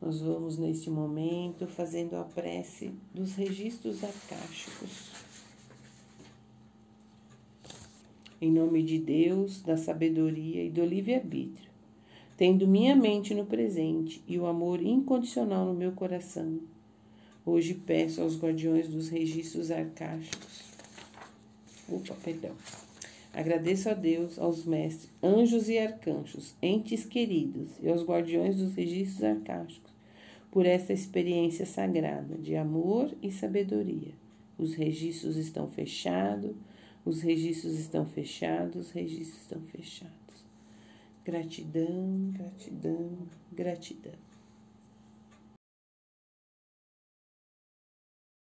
Nós 0.00 0.18
vamos 0.18 0.56
neste 0.56 0.88
momento 0.88 1.66
fazendo 1.66 2.16
a 2.16 2.24
prece 2.24 2.94
dos 3.12 3.34
registros 3.34 4.02
acásticos. 4.02 5.10
Em 8.40 8.50
nome 8.50 8.82
de 8.82 8.98
Deus, 8.98 9.60
da 9.60 9.76
sabedoria 9.76 10.64
e 10.64 10.70
do 10.70 10.82
livre-arbítrio, 10.82 11.68
tendo 12.38 12.66
minha 12.66 12.96
mente 12.96 13.34
no 13.34 13.44
presente 13.44 14.24
e 14.26 14.38
o 14.38 14.46
amor 14.46 14.80
incondicional 14.80 15.66
no 15.66 15.74
meu 15.74 15.92
coração, 15.92 16.60
hoje 17.44 17.74
peço 17.74 18.22
aos 18.22 18.40
guardiões 18.40 18.88
dos 18.88 19.10
registros 19.10 19.70
arcásticos. 19.70 20.62
Opa, 21.90 22.14
perdão. 22.24 22.56
Agradeço 23.36 23.90
a 23.90 23.92
Deus, 23.92 24.38
aos 24.38 24.64
mestres, 24.64 25.12
anjos 25.22 25.68
e 25.68 25.78
arcanjos, 25.78 26.56
entes 26.62 27.04
queridos 27.04 27.70
e 27.82 27.88
aos 27.90 28.02
guardiões 28.02 28.56
dos 28.56 28.74
registros 28.74 29.22
arcásticos 29.22 29.92
por 30.50 30.64
esta 30.64 30.94
experiência 30.94 31.66
sagrada 31.66 32.38
de 32.38 32.56
amor 32.56 33.14
e 33.22 33.30
sabedoria. 33.30 34.14
Os 34.56 34.72
registros 34.72 35.36
estão 35.36 35.68
fechados, 35.68 36.56
os 37.04 37.20
registros 37.20 37.78
estão 37.78 38.06
fechados, 38.06 38.86
os 38.86 38.90
registros 38.90 39.42
estão 39.42 39.60
fechados. 39.60 40.46
Gratidão, 41.22 42.30
gratidão, 42.32 43.18
gratidão. 43.52 44.25